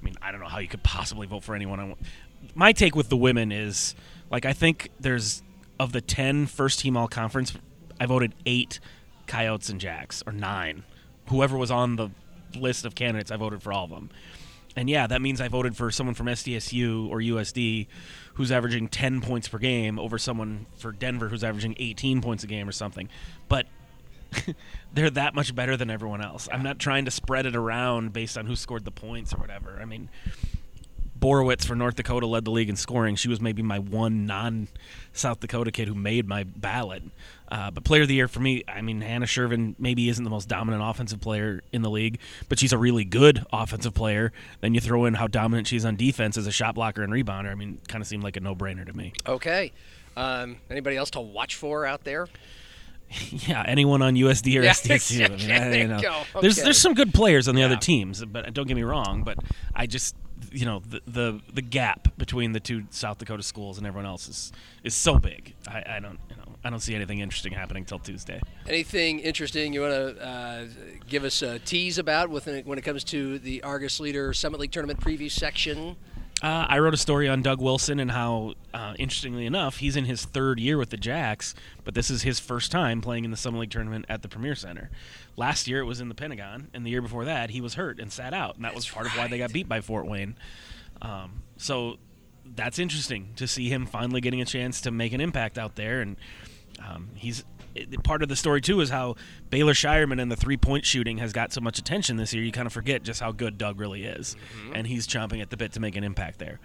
[0.00, 1.94] I mean, I don't know how you could possibly vote for anyone.
[2.54, 3.94] My take with the women is
[4.30, 5.42] like I think there's
[5.80, 7.52] of the 10 first team all conference,
[8.00, 8.80] I voted eight
[9.26, 10.84] Coyotes and Jacks or nine,
[11.28, 12.10] whoever was on the
[12.56, 13.30] list of candidates.
[13.30, 14.10] I voted for all of them.
[14.78, 17.88] And yeah, that means I voted for someone from SDSU or USD
[18.34, 22.46] who's averaging 10 points per game over someone for Denver who's averaging 18 points a
[22.46, 23.08] game or something.
[23.48, 23.66] But
[24.94, 26.48] they're that much better than everyone else.
[26.52, 29.80] I'm not trying to spread it around based on who scored the points or whatever.
[29.82, 30.10] I mean,
[31.18, 33.16] Borowitz for North Dakota led the league in scoring.
[33.16, 34.68] She was maybe my one non
[35.12, 37.02] South Dakota kid who made my ballot.
[37.50, 40.30] Uh, but player of the year for me, I mean, Hannah Sjerven maybe isn't the
[40.30, 42.18] most dominant offensive player in the league,
[42.48, 44.32] but she's a really good offensive player.
[44.60, 47.50] Then you throw in how dominant she's on defense as a shot blocker and rebounder.
[47.50, 49.12] I mean, kind of seemed like a no brainer to me.
[49.26, 49.72] Okay.
[50.16, 52.26] Um, anybody else to watch for out there?
[53.30, 55.24] Yeah, anyone on USD or Yeah, SDSU.
[55.24, 56.00] I mean, I- you know.
[56.02, 56.22] go.
[56.42, 56.64] There's Okay.
[56.64, 59.22] there's some good players on the other teams, but don't get me wrong.
[59.24, 59.38] But
[59.74, 60.14] I just
[60.52, 64.28] you know the the, the gap between the two South Dakota schools and everyone else
[64.28, 64.52] is
[64.84, 65.54] is so big.
[65.66, 68.42] I, I don't you know I don't see anything interesting happening till Tuesday.
[68.66, 70.64] Anything interesting you want to uh,
[71.08, 74.70] give us a tease about with when it comes to the Argus Leader Summit League
[74.70, 75.96] Tournament preview section?
[76.42, 80.04] Uh, I wrote a story on Doug Wilson and how, uh, interestingly enough, he's in
[80.04, 81.54] his third year with the Jacks,
[81.84, 84.54] but this is his first time playing in the Summit League tournament at the Premier
[84.54, 84.90] Center.
[85.38, 87.98] Last year it was in the Pentagon, and the year before that he was hurt
[87.98, 90.36] and sat out, and that was part of why they got beat by Fort Wayne.
[91.00, 91.96] Um, so
[92.44, 96.02] that's interesting to see him finally getting a chance to make an impact out there,
[96.02, 96.18] and
[96.88, 99.14] um, he's it- part of the story too is how
[99.50, 102.42] Baylor Scheierman and the three point shooting has got so much attention this year.
[102.42, 104.36] You kind of forget just how good Doug really is,
[104.74, 106.60] and he's chomping at the bit to make an impact there.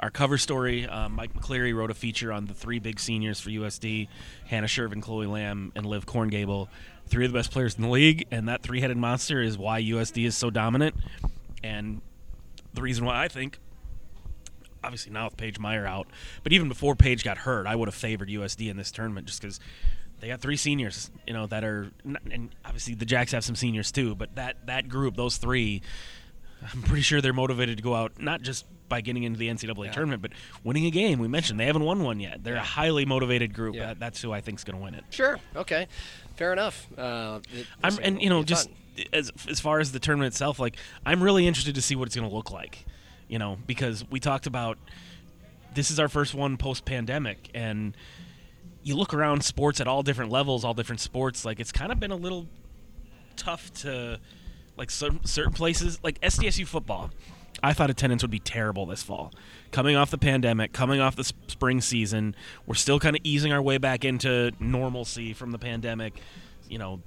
[0.00, 3.50] Our cover story, uh, Mike McCleary wrote a feature on the three big seniors for
[3.50, 4.08] USD:
[4.46, 6.68] Hannah Sjerven, Chloe Lamb, and Liv Korngable,
[7.06, 10.26] three of the best players in the league, and that three-headed monster is why USD
[10.26, 10.94] is so dominant,
[11.64, 12.00] and
[12.74, 13.58] the reason why I think
[14.86, 16.06] obviously now with Paige Meyer out,
[16.42, 19.42] but even before Paige got hurt, I would have favored USD in this tournament just
[19.42, 19.60] because
[20.20, 21.90] they got three seniors, you know, that are,
[22.30, 25.82] and obviously the Jacks have some seniors too, but that that group, those three,
[26.72, 29.92] I'm pretty sure they're motivated to go out not just by getting into the NCAA
[29.92, 30.30] tournament, but
[30.64, 31.18] winning a game.
[31.18, 32.44] We mentioned they haven't won one yet.
[32.44, 33.74] They're a highly motivated group.
[33.74, 33.86] Yeah.
[33.88, 35.04] That, that's who I think is going to win it.
[35.10, 35.38] Sure.
[35.56, 35.88] Okay.
[36.36, 36.86] Fair enough.
[36.96, 39.06] Uh, it- I'm, and you know, just fun.
[39.12, 42.14] as as far as the tournament itself, like I'm really interested to see what it's
[42.16, 42.85] going to look like.
[43.28, 44.78] You know, because we talked about
[45.74, 47.96] this is our first one post pandemic, and
[48.82, 51.44] you look around sports at all different levels, all different sports.
[51.44, 52.46] Like it's kind of been a little
[53.36, 54.20] tough to
[54.76, 57.10] like some certain places, like SDSU football.
[57.62, 59.32] I thought attendance would be terrible this fall.
[59.70, 63.52] Coming off the pandemic, coming off the s- spring season, we're still kind of easing
[63.52, 66.20] our way back into normalcy from the pandemic.
[66.68, 67.00] You know,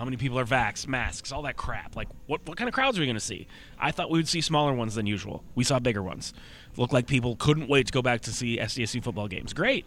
[0.00, 1.94] how many people are vaxxed, masks, all that crap.
[1.94, 3.46] Like, what what kind of crowds are we going to see?
[3.78, 5.44] I thought we would see smaller ones than usual.
[5.54, 6.32] We saw bigger ones.
[6.78, 9.52] Looked like people couldn't wait to go back to see SDSU football games.
[9.52, 9.84] Great.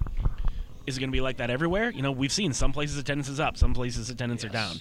[0.86, 1.90] Is it going to be like that everywhere?
[1.90, 4.76] You know, we've seen some places attendance is up, some places attendance are down.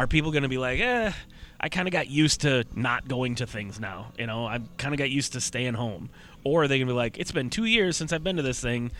[0.00, 1.12] Are people going to be like, eh,
[1.60, 4.10] I kind of got used to not going to things now.
[4.18, 6.10] You know, I kind of got used to staying home.
[6.42, 8.42] Or are they going to be like, it's been two years since I've been to
[8.42, 8.90] this thing.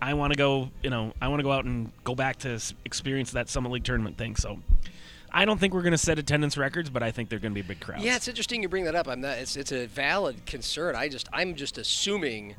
[0.00, 2.60] I want to go, you know, I want to go out and go back to
[2.84, 4.36] experience that Summit League tournament thing.
[4.36, 4.60] So
[5.32, 7.62] I don't think we're going to set attendance records, but I think they're going to
[7.62, 8.02] be big crowds.
[8.04, 9.08] Yeah, it's interesting you bring that up.
[9.08, 9.38] I'm not.
[9.38, 10.96] It's it's a valid concern.
[10.96, 12.54] I just I'm just assuming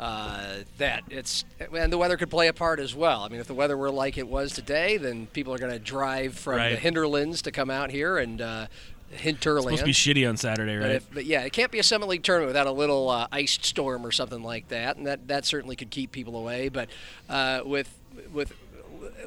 [0.00, 3.22] uh, that it's and the weather could play a part as well.
[3.22, 5.78] I mean, if the weather were like it was today, then people are going to
[5.78, 6.78] drive from the Right.
[6.78, 8.66] hinterlands to come out here and uh,
[9.10, 9.72] hinterland.
[9.74, 10.94] It's supposed to be shitty on Saturday, But, right?
[10.96, 13.58] if, but yeah, it can't be a Summit League tournament without a little uh, ice
[13.62, 16.68] storm or something like that, and that, that certainly could keep people away.
[16.68, 16.88] But
[17.28, 17.96] uh, with
[18.32, 18.52] with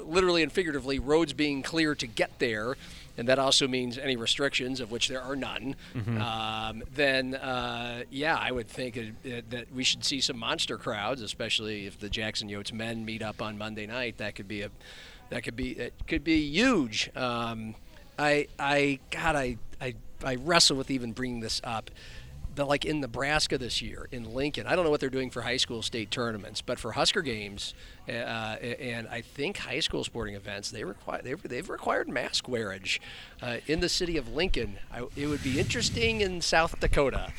[0.03, 2.75] literally and figuratively roads being clear to get there,
[3.17, 5.75] and that also means any restrictions, of which there are none.
[5.95, 10.77] Um, then uh, yeah, I would think it, it, that we should see some monster
[10.77, 14.17] crowds, especially if the Jackson Yotes men meet up on Monday night.
[14.17, 14.69] That could be a
[15.29, 17.09] that could be it could be huge.
[17.15, 17.75] Um,
[18.19, 21.91] I I God I I I wrestle with even bringing this up.
[22.55, 25.41] But like in Nebraska this year, in Lincoln, I don't know what they're doing for
[25.41, 27.73] high school state tournaments, but for Husker games,
[28.07, 32.99] uh, and I think high school sporting events, they require they've, they've required mask wearage
[33.41, 34.77] uh, in the city of Lincoln.
[34.91, 37.33] I, it would be interesting in South Dakota,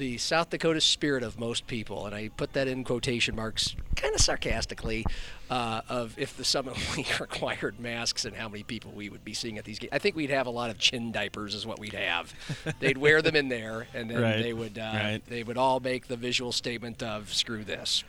[0.00, 4.14] the South Dakota spirit of most people, and I put that in quotation marks, kind
[4.14, 5.04] of sarcastically,
[5.50, 9.34] uh, of if the Summit League required masks and how many people we would be
[9.34, 9.90] seeing at these games.
[9.92, 12.32] I think we'd have a lot of chin diapers, is what we'd have.
[12.80, 14.42] They'd wear them in there, and then Right.
[14.42, 15.22] they would uh, Right.
[15.28, 18.02] they would all make the visual statement of "screw this."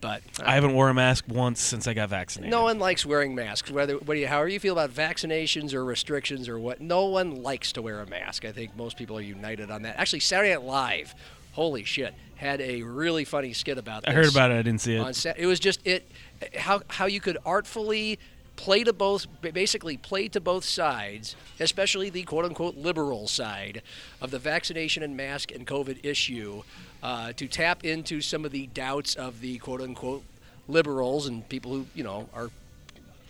[0.00, 2.52] But uh, I haven't worn a mask once since I got vaccinated.
[2.52, 3.68] no one likes wearing masks.
[3.70, 7.42] Whether what do you, however you feel about vaccinations or restrictions or what, no one
[7.42, 8.44] likes to wear a mask.
[8.44, 9.96] I think most people are united on that.
[9.98, 11.14] Actually, Saturday Night Live,
[11.58, 14.12] holy shit, had a really funny skit about this.
[14.12, 14.54] I heard about it.
[14.54, 15.16] I didn't see it.
[15.16, 16.08] Sa- it was just it
[16.56, 18.20] how how you could artfully
[18.54, 23.82] play to both basically play to both sides, especially the quote unquote liberal side
[24.20, 26.62] of the vaccination and mask and COVID issue,
[27.02, 30.22] uh, to tap into some of the doubts of the quote unquote
[30.68, 32.50] liberals and people who you know are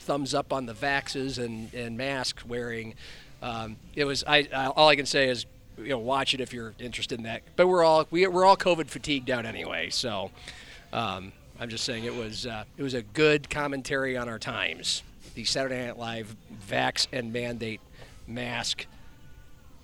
[0.00, 2.94] thumbs up on the vaxes and, and mask wearing.
[3.40, 5.46] Um, it was I, I all I can say is
[5.78, 7.42] you know watch it if you're interested in that.
[7.56, 10.30] But we're all we, we're all COVID fatigued out anyway, so
[10.92, 15.02] um, I'm just saying it was uh, it was a good commentary on our times.
[15.34, 16.36] The Saturday Night Live
[16.68, 17.80] vax and mandate
[18.26, 18.86] mask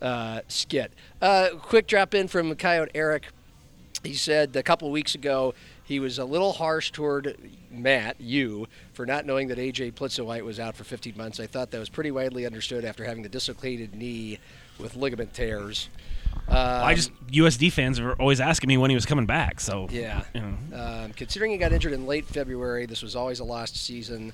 [0.02, 0.92] uh, skit.
[1.22, 3.28] Uh, quick drop in from Coyote Eric.
[4.02, 7.36] He said a couple weeks ago he was a little harsh toward
[7.70, 11.38] Matt, you, for not knowing that AJ Plitzuweit was out for 15 months.
[11.38, 14.38] I thought that was pretty widely understood after having the dislocated knee
[14.78, 15.88] with ligament tears.
[16.48, 19.60] Um, I just USD fans were always asking me when he was coming back.
[19.60, 20.24] So Yeah.
[20.34, 20.56] you know.
[21.04, 24.32] Um, considering he got injured in late February, this was always a lost season.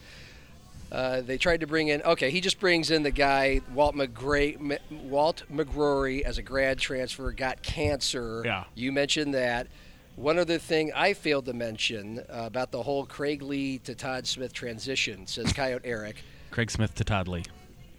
[0.90, 2.02] Uh, they tried to bring in.
[2.02, 6.78] Okay, he just brings in the guy Walt McGray, M- Walt McGrory as a grad
[6.80, 7.30] transfer.
[7.30, 8.42] Got cancer.
[8.44, 8.64] Yeah.
[8.74, 9.68] You mentioned that.
[10.16, 14.26] One other thing I failed to mention uh, about the whole Craig Lee to Todd
[14.26, 16.16] Smith transition says Coyote Eric.
[16.50, 17.44] Craig Smith to Todd Lee.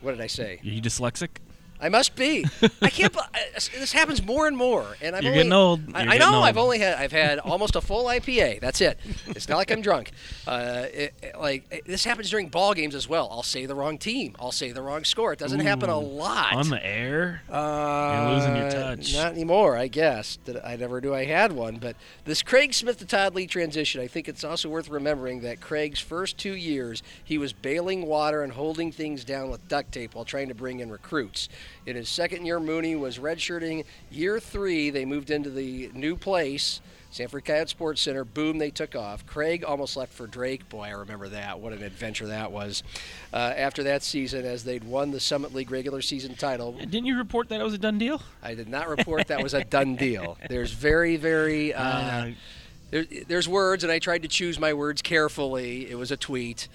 [0.02, 0.60] What did I say?
[0.62, 1.30] Are you dyslexic?
[1.82, 2.46] I must be.
[2.82, 3.16] I can't.
[3.18, 5.80] I- This happens more and more, and I'm You're only, getting old.
[5.96, 6.36] I, You're I getting know.
[6.38, 6.46] old.
[6.46, 6.96] I've only had.
[6.98, 8.60] I've had almost a full IPA.
[8.62, 9.00] That's it.
[9.28, 10.12] It's not like I'm drunk.
[10.48, 13.28] Uh, it, it- like it- this happens during ball games as well.
[13.32, 14.36] I'll say the wrong team.
[14.40, 15.34] I'll say the wrong score.
[15.34, 16.54] It doesn't happen a lot.
[16.54, 17.42] On the air?
[17.50, 19.14] Uh, You're losing your touch.
[19.16, 20.38] Not anymore, I guess.
[20.46, 21.78] That I never knew I had one.
[21.78, 25.62] But this Craig Smith to Todd Lee transition, I think it's also worth remembering that
[25.62, 30.14] Craig's first two years, he was bailing water and holding things down with duct tape
[30.16, 31.50] while trying to bring in recruits.
[31.86, 33.86] In his second year, Mooney was redshirting.
[34.12, 36.80] Year three, they moved into the new place.
[37.10, 38.24] Sanford Coyote Sports Center.
[38.24, 39.26] Boom, they took off.
[39.26, 40.70] Craig almost left for Drake.
[40.70, 41.60] Boy, I remember that.
[41.60, 42.84] What an adventure that was.
[43.34, 47.18] Uh, after that season, as they'd won the Summit League regular season title, Didn't you
[47.18, 48.22] report that it was a done deal?
[48.42, 50.38] I did not report that was a done deal.
[50.50, 51.74] There's very, very.
[51.74, 52.32] Uh, Uh,
[52.92, 55.90] there, there's words, and I tried to choose my words carefully.
[55.90, 56.68] It was a tweet.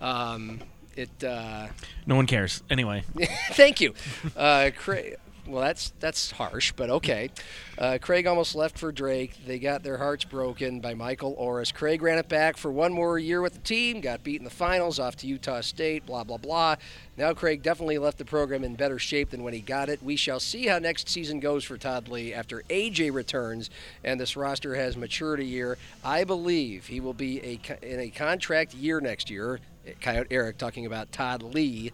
[0.00, 0.60] Um,
[0.98, 1.24] it.
[1.24, 1.68] Uh,
[2.06, 2.62] no one cares.
[2.70, 3.04] Anyway,
[3.52, 3.94] thank you,
[4.36, 5.16] uh, Craig.
[5.48, 7.30] Well, that's that's harsh, but okay.
[7.78, 9.46] Uh, Craig almost left for Drake.
[9.46, 11.72] They got their hearts broken by Michael Orris.
[11.72, 14.02] Craig ran it back for one more year with the team.
[14.02, 16.04] Got beat in the finals, off to Utah State.
[16.04, 16.76] Blah blah blah.
[17.16, 20.02] Now Craig definitely left the program in better shape than when he got it.
[20.02, 23.70] We shall see how next season goes for Todd Lee after AJ returns
[24.04, 25.78] and this roster has matured a year.
[26.04, 29.60] I believe he will be a in a contract year next year.
[30.00, 31.92] Coyote Eric talking about Todd Lee.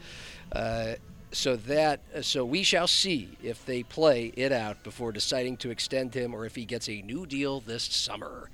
[0.52, 0.94] Uh,
[1.32, 6.14] so that so we shall see if they play it out before deciding to extend
[6.14, 8.50] him or if he gets a new deal this summer.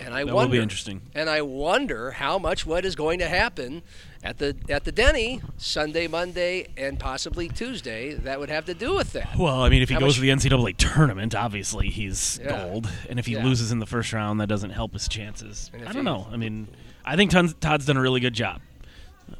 [0.00, 1.00] And I That will wonder, be interesting.
[1.14, 3.82] And I wonder how much what is going to happen
[4.22, 8.94] at the at the Denny Sunday, Monday, and possibly Tuesday that would have to do
[8.94, 9.30] with that.
[9.38, 12.50] Well, I mean, if he How goes much- to the NCAA tournament, obviously he's Yeah.
[12.68, 13.44] gold, and if he Yeah.
[13.44, 15.70] loses in the first round, that doesn't help his chances.
[15.74, 16.28] I don't he- know.
[16.30, 16.68] I mean,
[17.04, 18.60] I think Todd's done a really good job.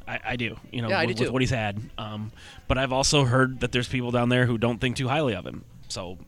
[0.06, 0.56] I, I do.
[0.72, 1.80] You know, Yeah, with, do with what he's had.
[1.96, 2.32] Um,
[2.66, 5.46] but I've also heard that there's people down there who don't think too highly of
[5.46, 5.64] him.
[5.88, 6.18] So,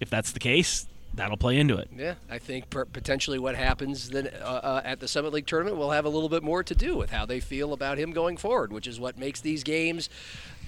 [0.00, 1.88] if that's the case, that'll play into it.
[1.96, 5.76] Yeah, I think per- potentially what happens then uh, uh, at the Summit League tournament
[5.76, 8.36] will have a little bit more to do with how they feel about him going
[8.36, 10.08] forward, which is what makes these games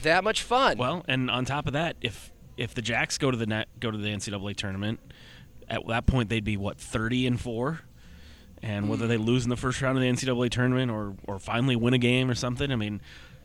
[0.03, 0.79] that much fun.
[0.79, 3.91] Well, and on top of that, if if the Jacks go to the net, go
[3.91, 5.01] to the NCAA tournament,
[5.69, 7.81] at that point they'd be what thirty and four,
[8.63, 9.09] and whether mm.
[9.09, 11.99] they lose in the first round of the NCAA tournament or or finally win a
[11.99, 13.01] game or something, I mean,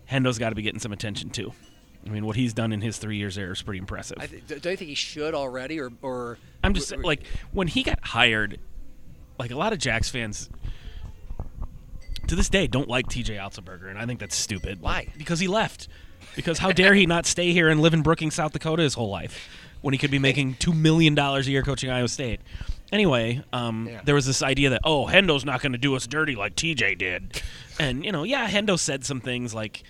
[0.10, 1.54] Hendo's got to be getting some attention too.
[2.06, 4.18] I mean, what he's done in his three years there is pretty impressive.
[4.20, 7.84] I th- don't you think he should already, or or I'm just like when he
[7.84, 8.60] got hired,
[9.40, 10.50] like a lot of Jacks fans
[12.28, 14.82] to this day don't like TJ Otzelberger, and I think that's stupid.
[14.82, 15.14] Like, Why?
[15.18, 15.88] because he left.
[16.36, 19.10] Because how dare he not stay here and live in Brookings, South Dakota his whole
[19.10, 19.50] life
[19.82, 22.42] when he could be making two million dollars a year coaching Iowa State.
[22.94, 24.02] Anyway, um, Yeah.
[24.06, 26.98] there was this idea that oh, Hendo's not going to do us dirty like TJ
[26.98, 27.42] did,
[27.80, 29.84] and you know, yeah, Hendo said some things like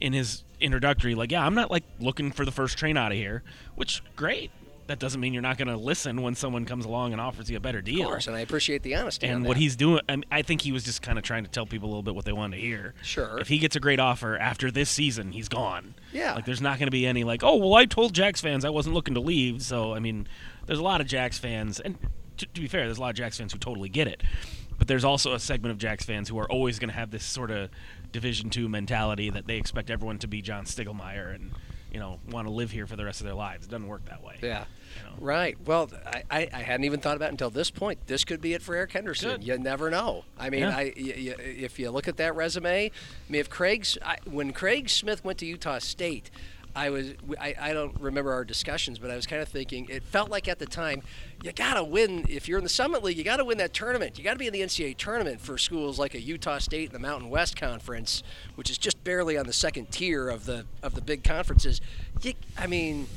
[0.00, 3.16] in his introductory, like, yeah, I'm not like looking for the first train out of
[3.18, 3.42] here,
[3.76, 4.50] which great.
[4.88, 7.58] That doesn't mean you're not going to listen when someone comes along and offers you
[7.58, 8.00] a better deal.
[8.00, 9.28] of course, and I appreciate the honesty.
[9.28, 11.44] on And what he's doing, I, mean, I think he was just kind of trying
[11.44, 12.94] to tell people a little bit what they wanted to hear.
[13.02, 13.38] Sure.
[13.38, 15.94] If he gets a great offer after this season, he's gone.
[16.10, 16.32] Yeah.
[16.34, 18.70] Like there's not going to be any like, oh well, I told Jacks fans I
[18.70, 19.60] wasn't looking to leave.
[19.60, 20.26] So I mean,
[20.64, 21.98] there's a lot of Jacks fans, and
[22.38, 24.22] to, to be fair, there's a lot of Jacks fans who totally get it.
[24.78, 27.24] But there's also a segment of Jacks fans who are always going to have this
[27.24, 27.68] sort of
[28.12, 31.50] Division two mentality that they expect everyone to be John Stiegelmeier and
[31.92, 33.66] you know want to live here for the rest of their lives.
[33.66, 34.36] It doesn't work that way.
[34.42, 34.64] Yeah.
[34.96, 35.16] You know?
[35.20, 35.56] Right.
[35.66, 38.06] Well, I, I, I hadn't even thought about it until this point.
[38.06, 39.30] This could be it for Eric Henderson.
[39.32, 39.44] Good.
[39.44, 40.24] You never know.
[40.38, 40.70] I mean, Yeah.
[40.76, 42.90] I, y- y- if you look at that resume, I
[43.32, 46.30] mean, if Craig's I, when Craig Smith went to Utah State,
[46.78, 50.04] I was I, I don't remember our discussions, but I was kind of thinking it
[50.04, 51.02] felt like at the time
[51.42, 54.16] you gotta win if you're in the Summit League, you gotta win that tournament.
[54.16, 57.00] You gotta be in the NCAA tournament for schools like a Utah State and the
[57.00, 58.22] Mountain West Conference,
[58.54, 61.80] which is just barely on the second tier of the of the big conferences.
[62.22, 63.08] You, I mean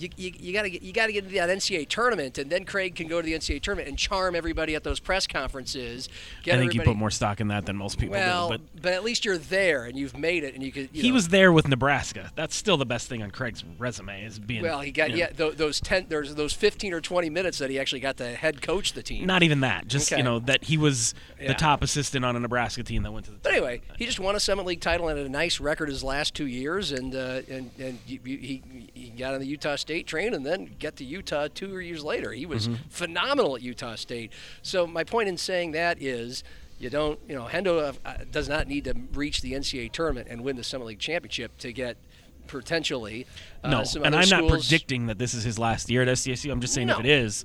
[0.00, 2.94] you, you, you gotta get you gotta get into that NCAA tournament, and then Craig
[2.94, 6.08] can go to the NCAA tournament and charm everybody at those press conferences.
[6.46, 8.58] I think you put more stock in that than most people well, do.
[8.80, 10.88] But at least you're there and you've made it, and you could.
[10.92, 12.32] You he know, was there with Nebraska.
[12.34, 14.62] That's still the best thing on Craig's resume is being.
[14.62, 17.58] Well, he got you know, yeah th- those ten there's those 15 or 20 minutes
[17.58, 19.26] that he actually got to head coach the team.
[19.26, 19.86] Not even that.
[19.86, 20.20] Just Okay.
[20.20, 21.48] you know that he was Yeah.
[21.48, 23.38] the top assistant on a Nebraska team that went to the.
[23.42, 26.02] But anyway, he just won a Summit League title and had a nice record his
[26.02, 28.62] last two years, and uh, and and he, he
[28.94, 32.32] he got on the Utah State train and then get to Utah two years later.
[32.32, 34.32] He was phenomenal at Utah State.
[34.62, 36.42] So my point in saying that is.
[36.78, 40.42] You don't, you know, Hendo uh, does not need to reach the NCAA tournament and
[40.42, 41.98] win the Summit League championship to get
[42.46, 43.26] potentially.
[43.62, 46.50] Uh, no, and I'm not predicting that this is his last year at SDSU.
[46.50, 47.44] I'm just saying if it is,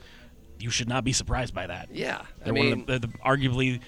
[0.59, 1.89] you should not be surprised by that.
[1.91, 3.79] Yeah, I They're one mean, the, the arguably.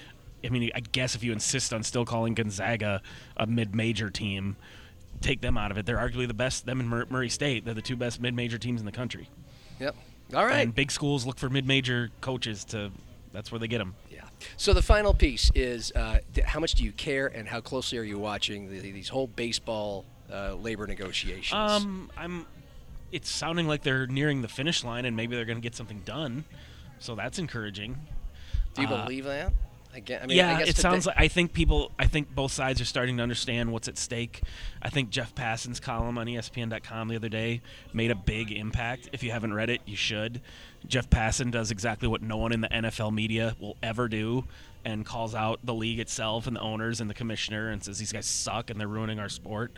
[0.44, 3.02] I mean, I guess if you insist on still calling Gonzaga
[3.36, 4.56] a mid-major team,
[5.20, 5.86] take them out of it.
[5.86, 6.66] They're arguably the best.
[6.66, 7.64] Them and Murray State.
[7.64, 9.28] They're the two best mid-major teams in the country.
[9.78, 9.96] yep.
[10.34, 10.60] All right.
[10.60, 12.90] And big schools look for mid-major coaches to.
[13.32, 13.94] That's where they get them.
[14.10, 14.22] Yeah.
[14.56, 18.02] So the final piece is uh, how much do you care and how closely are
[18.02, 21.52] you watching the, these whole baseball uh, labor negotiations?
[21.52, 22.46] Um, I'm.
[23.10, 26.02] It's sounding like they're nearing the finish line, and maybe they're going to get something
[26.04, 26.44] done.
[26.98, 27.96] So that's encouraging.
[28.74, 29.52] do you uh, believe that?
[29.98, 31.16] I guess, I mean, yeah, I guess it sounds like.
[31.18, 31.90] I think people.
[31.98, 34.42] I think both sides are starting to understand what's at stake.
[34.80, 39.08] I think Jeff Passan's column on ESPN.com the other day made a big impact.
[39.12, 40.40] If you haven't read it, you should.
[40.86, 44.44] Jeff Passan does exactly what no one in the NFL media will ever do,
[44.84, 48.12] and calls out the league itself and the owners and the commissioner and says these
[48.12, 49.72] guys suck and they're ruining our sport.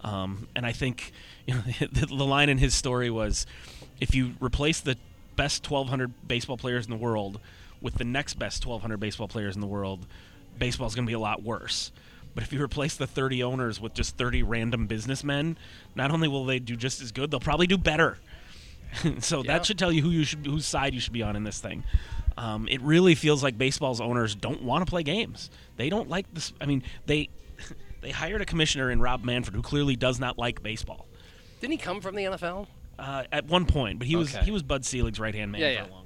[0.00, 1.12] Um, and I think
[1.46, 1.60] you know
[1.92, 3.44] the, the line in his story was,
[4.00, 4.96] if you replace the
[5.36, 7.38] best 1,200 baseball players in the world
[7.86, 10.04] with the next best 1,200 baseball players in the world,
[10.58, 11.92] baseball's going to be a lot worse.
[12.34, 15.56] But if you replace the 30 owners with just 30 random businessmen,
[15.94, 18.18] not only will they do just as good, they'll probably do better.
[19.20, 19.52] so Yeah.
[19.52, 21.60] that should tell you who you should, whose side you should be on in this
[21.60, 21.84] thing.
[22.36, 25.48] Um, it really feels like baseball's owners don't want to play games.
[25.76, 26.52] They don't like this.
[26.60, 27.28] I mean, they
[28.02, 31.06] they hired a commissioner in Rob Manfred who clearly does not like baseball
[31.60, 32.66] Didn't he come from the NFL?
[32.98, 35.68] uh, at one point, but he was he was Bud Selig's right hand man Yeah,
[35.68, 35.90] for yeah.
[35.90, 36.05] a long.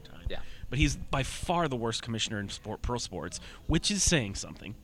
[0.70, 4.74] But he's by far the worst commissioner in sport pro sports, which is saying something.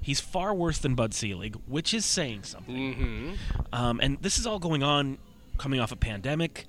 [0.00, 2.94] He's far worse than Bud Selig, which is saying something.
[2.94, 3.34] Mm-hmm.
[3.72, 5.18] Um, and this is all going on
[5.58, 6.66] coming off a pandemic.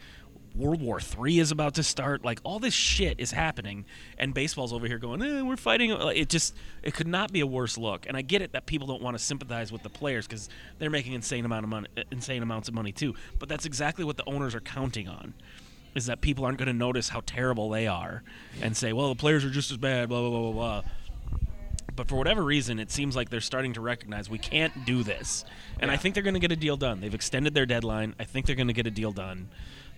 [0.56, 2.24] World War III is about to start.
[2.24, 3.86] Like all this shit is happening,
[4.20, 7.48] and baseball's over here going, eh, "We're fighting." It just it could not be a
[7.48, 8.06] worse look.
[8.08, 10.92] And I get it that people don't want to sympathize with the players because they're
[10.92, 13.16] making insane amount of money, insane amounts of money too.
[13.40, 15.34] But that's exactly what the owners are counting on,
[15.96, 18.24] is that people aren't going to notice how terrible they are
[18.62, 20.82] and say, "Well, the players are just as bad." Blah blah blah blah blah.
[21.96, 25.46] But for whatever reason, it seems like they're starting to recognize we can't do this.
[25.80, 27.02] And I think they're going to get a deal done.
[27.02, 28.16] They've extended their deadline.
[28.20, 29.50] I think they're going to get a deal done.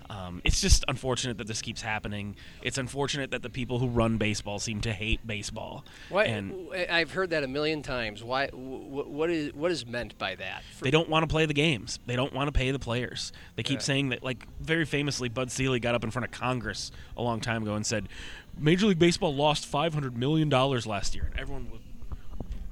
[0.10, 2.36] Um, it's just unfortunate that this keeps happening.
[2.62, 5.84] It's unfortunate that the people who run baseball seem to hate baseball.
[6.10, 6.54] Why, And
[6.90, 8.24] I've heard that a million times.
[8.24, 8.48] Why?
[8.50, 10.64] wh- What is what is meant by that?
[10.76, 12.00] For- they don't want to play the games.
[12.06, 13.32] They don't want to pay the players.
[13.56, 13.84] They keep Yeah.
[13.86, 17.40] saying that, like, very famously, Bud Selig got up in front of Congress a long
[17.42, 18.08] time ago and said,
[18.58, 21.30] Major League Baseball lost $500 million last year.
[21.32, 21.82] And everyone was,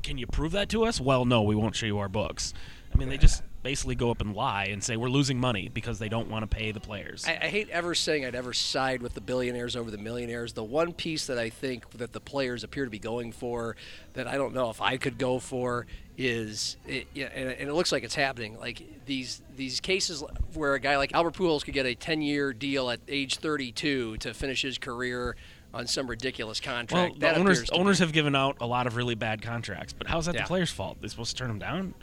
[0.04, 1.02] can you prove that to us?
[1.02, 2.54] Well, no, we won't show you our books.
[2.94, 5.98] I mean, they just basically go up and lie and say we're losing money because
[5.98, 7.26] they don't want to pay the players.
[7.26, 10.54] I, I hate ever saying I'd ever side with the billionaires over the millionaires.
[10.54, 13.76] The one piece that I think that the players appear to be going for
[14.14, 15.88] that I don't know if I could go for
[16.18, 18.60] is, it, yeah, and, and it looks like it's happening.
[18.60, 22.90] Like these these cases where a guy like Albert Pujols could get a 10-year deal
[22.90, 25.36] at age 32 to finish his career
[25.74, 27.16] on some ridiculous well, contract.
[27.16, 30.08] the that owners owners be- have given out a lot of really bad contracts, but
[30.08, 30.42] how's that Yeah.
[30.42, 30.98] the players' fault?
[31.00, 31.94] They're supposed to turn them down.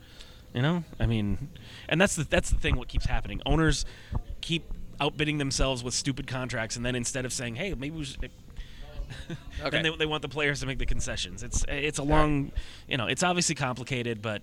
[0.54, 1.48] You know, I mean,
[1.88, 2.76] and that's the that's the thing.
[2.76, 3.40] What keeps happening?
[3.46, 3.84] Owners
[4.40, 4.64] keep
[5.00, 8.18] outbidding themselves with stupid contracts, and then instead of saying, "Hey, maybe we should,"
[9.60, 9.70] Okay.
[9.70, 11.42] then they, they want the players to make the concessions.
[11.44, 12.50] It's it's a long,
[12.88, 14.42] you know, it's obviously complicated, but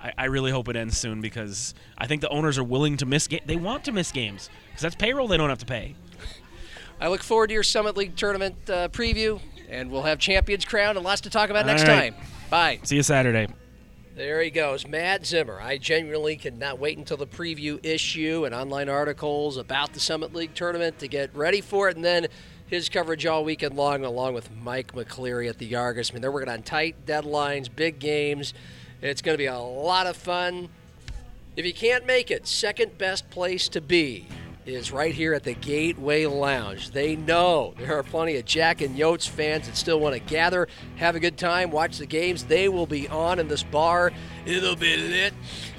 [0.00, 3.06] I, I really hope it ends soon because I think the owners are willing to
[3.06, 3.26] miss.
[3.28, 5.94] Ga- they want to miss games because that's payroll they don't have to pay.
[7.00, 10.96] I look forward to your Summit League tournament uh, preview, and we'll have champions crowned
[10.96, 12.14] and lots to talk about All next right.
[12.14, 12.22] time.
[12.48, 12.80] Bye.
[12.84, 13.48] See you Saturday.
[14.14, 15.58] There he goes, Matt Zimmer.
[15.58, 20.54] I genuinely cannot wait until the preview issue and online articles about the Summit League
[20.54, 22.26] tournament to get ready for it, and then
[22.66, 26.10] his coverage all weekend long, along with Mike McCleary at the Argus.
[26.10, 28.52] I mean, they're working on tight deadlines, big games.
[29.00, 30.68] It's going to be a lot of fun.
[31.56, 34.26] If you can't make it, second best place to be
[34.66, 36.90] is right here at the Gateway Lounge.
[36.90, 40.68] They know there are plenty of Jack and Yotes fans that still want to gather,
[40.96, 42.44] have a good time, watch the games.
[42.44, 44.12] They will be on in this bar.
[44.46, 45.34] It'll be lit.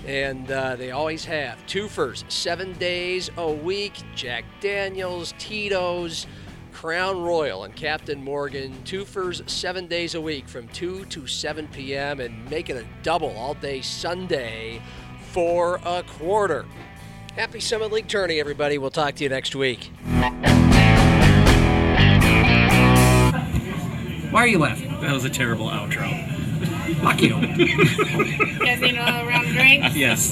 [0.06, 1.58] And uh, they always have.
[1.66, 3.94] Twofers, seven days a week.
[4.16, 6.28] Jack Daniels, Tito's,
[6.74, 8.74] Crown Royal, and Captain Morgan.
[8.84, 12.20] Twofers, seven days a week from 2 to 7 p.m.
[12.20, 14.82] and make it a double all day Sunday
[15.32, 16.66] for a quarter.
[17.36, 18.78] Happy Summit League tourney, everybody.
[18.78, 19.92] We'll talk to you next week.
[24.30, 25.00] Why are you laughing?
[25.02, 26.08] That was a terrible outro.
[27.02, 27.34] Fuck you.
[28.60, 29.96] Casino round drinks.
[29.96, 30.32] Yes.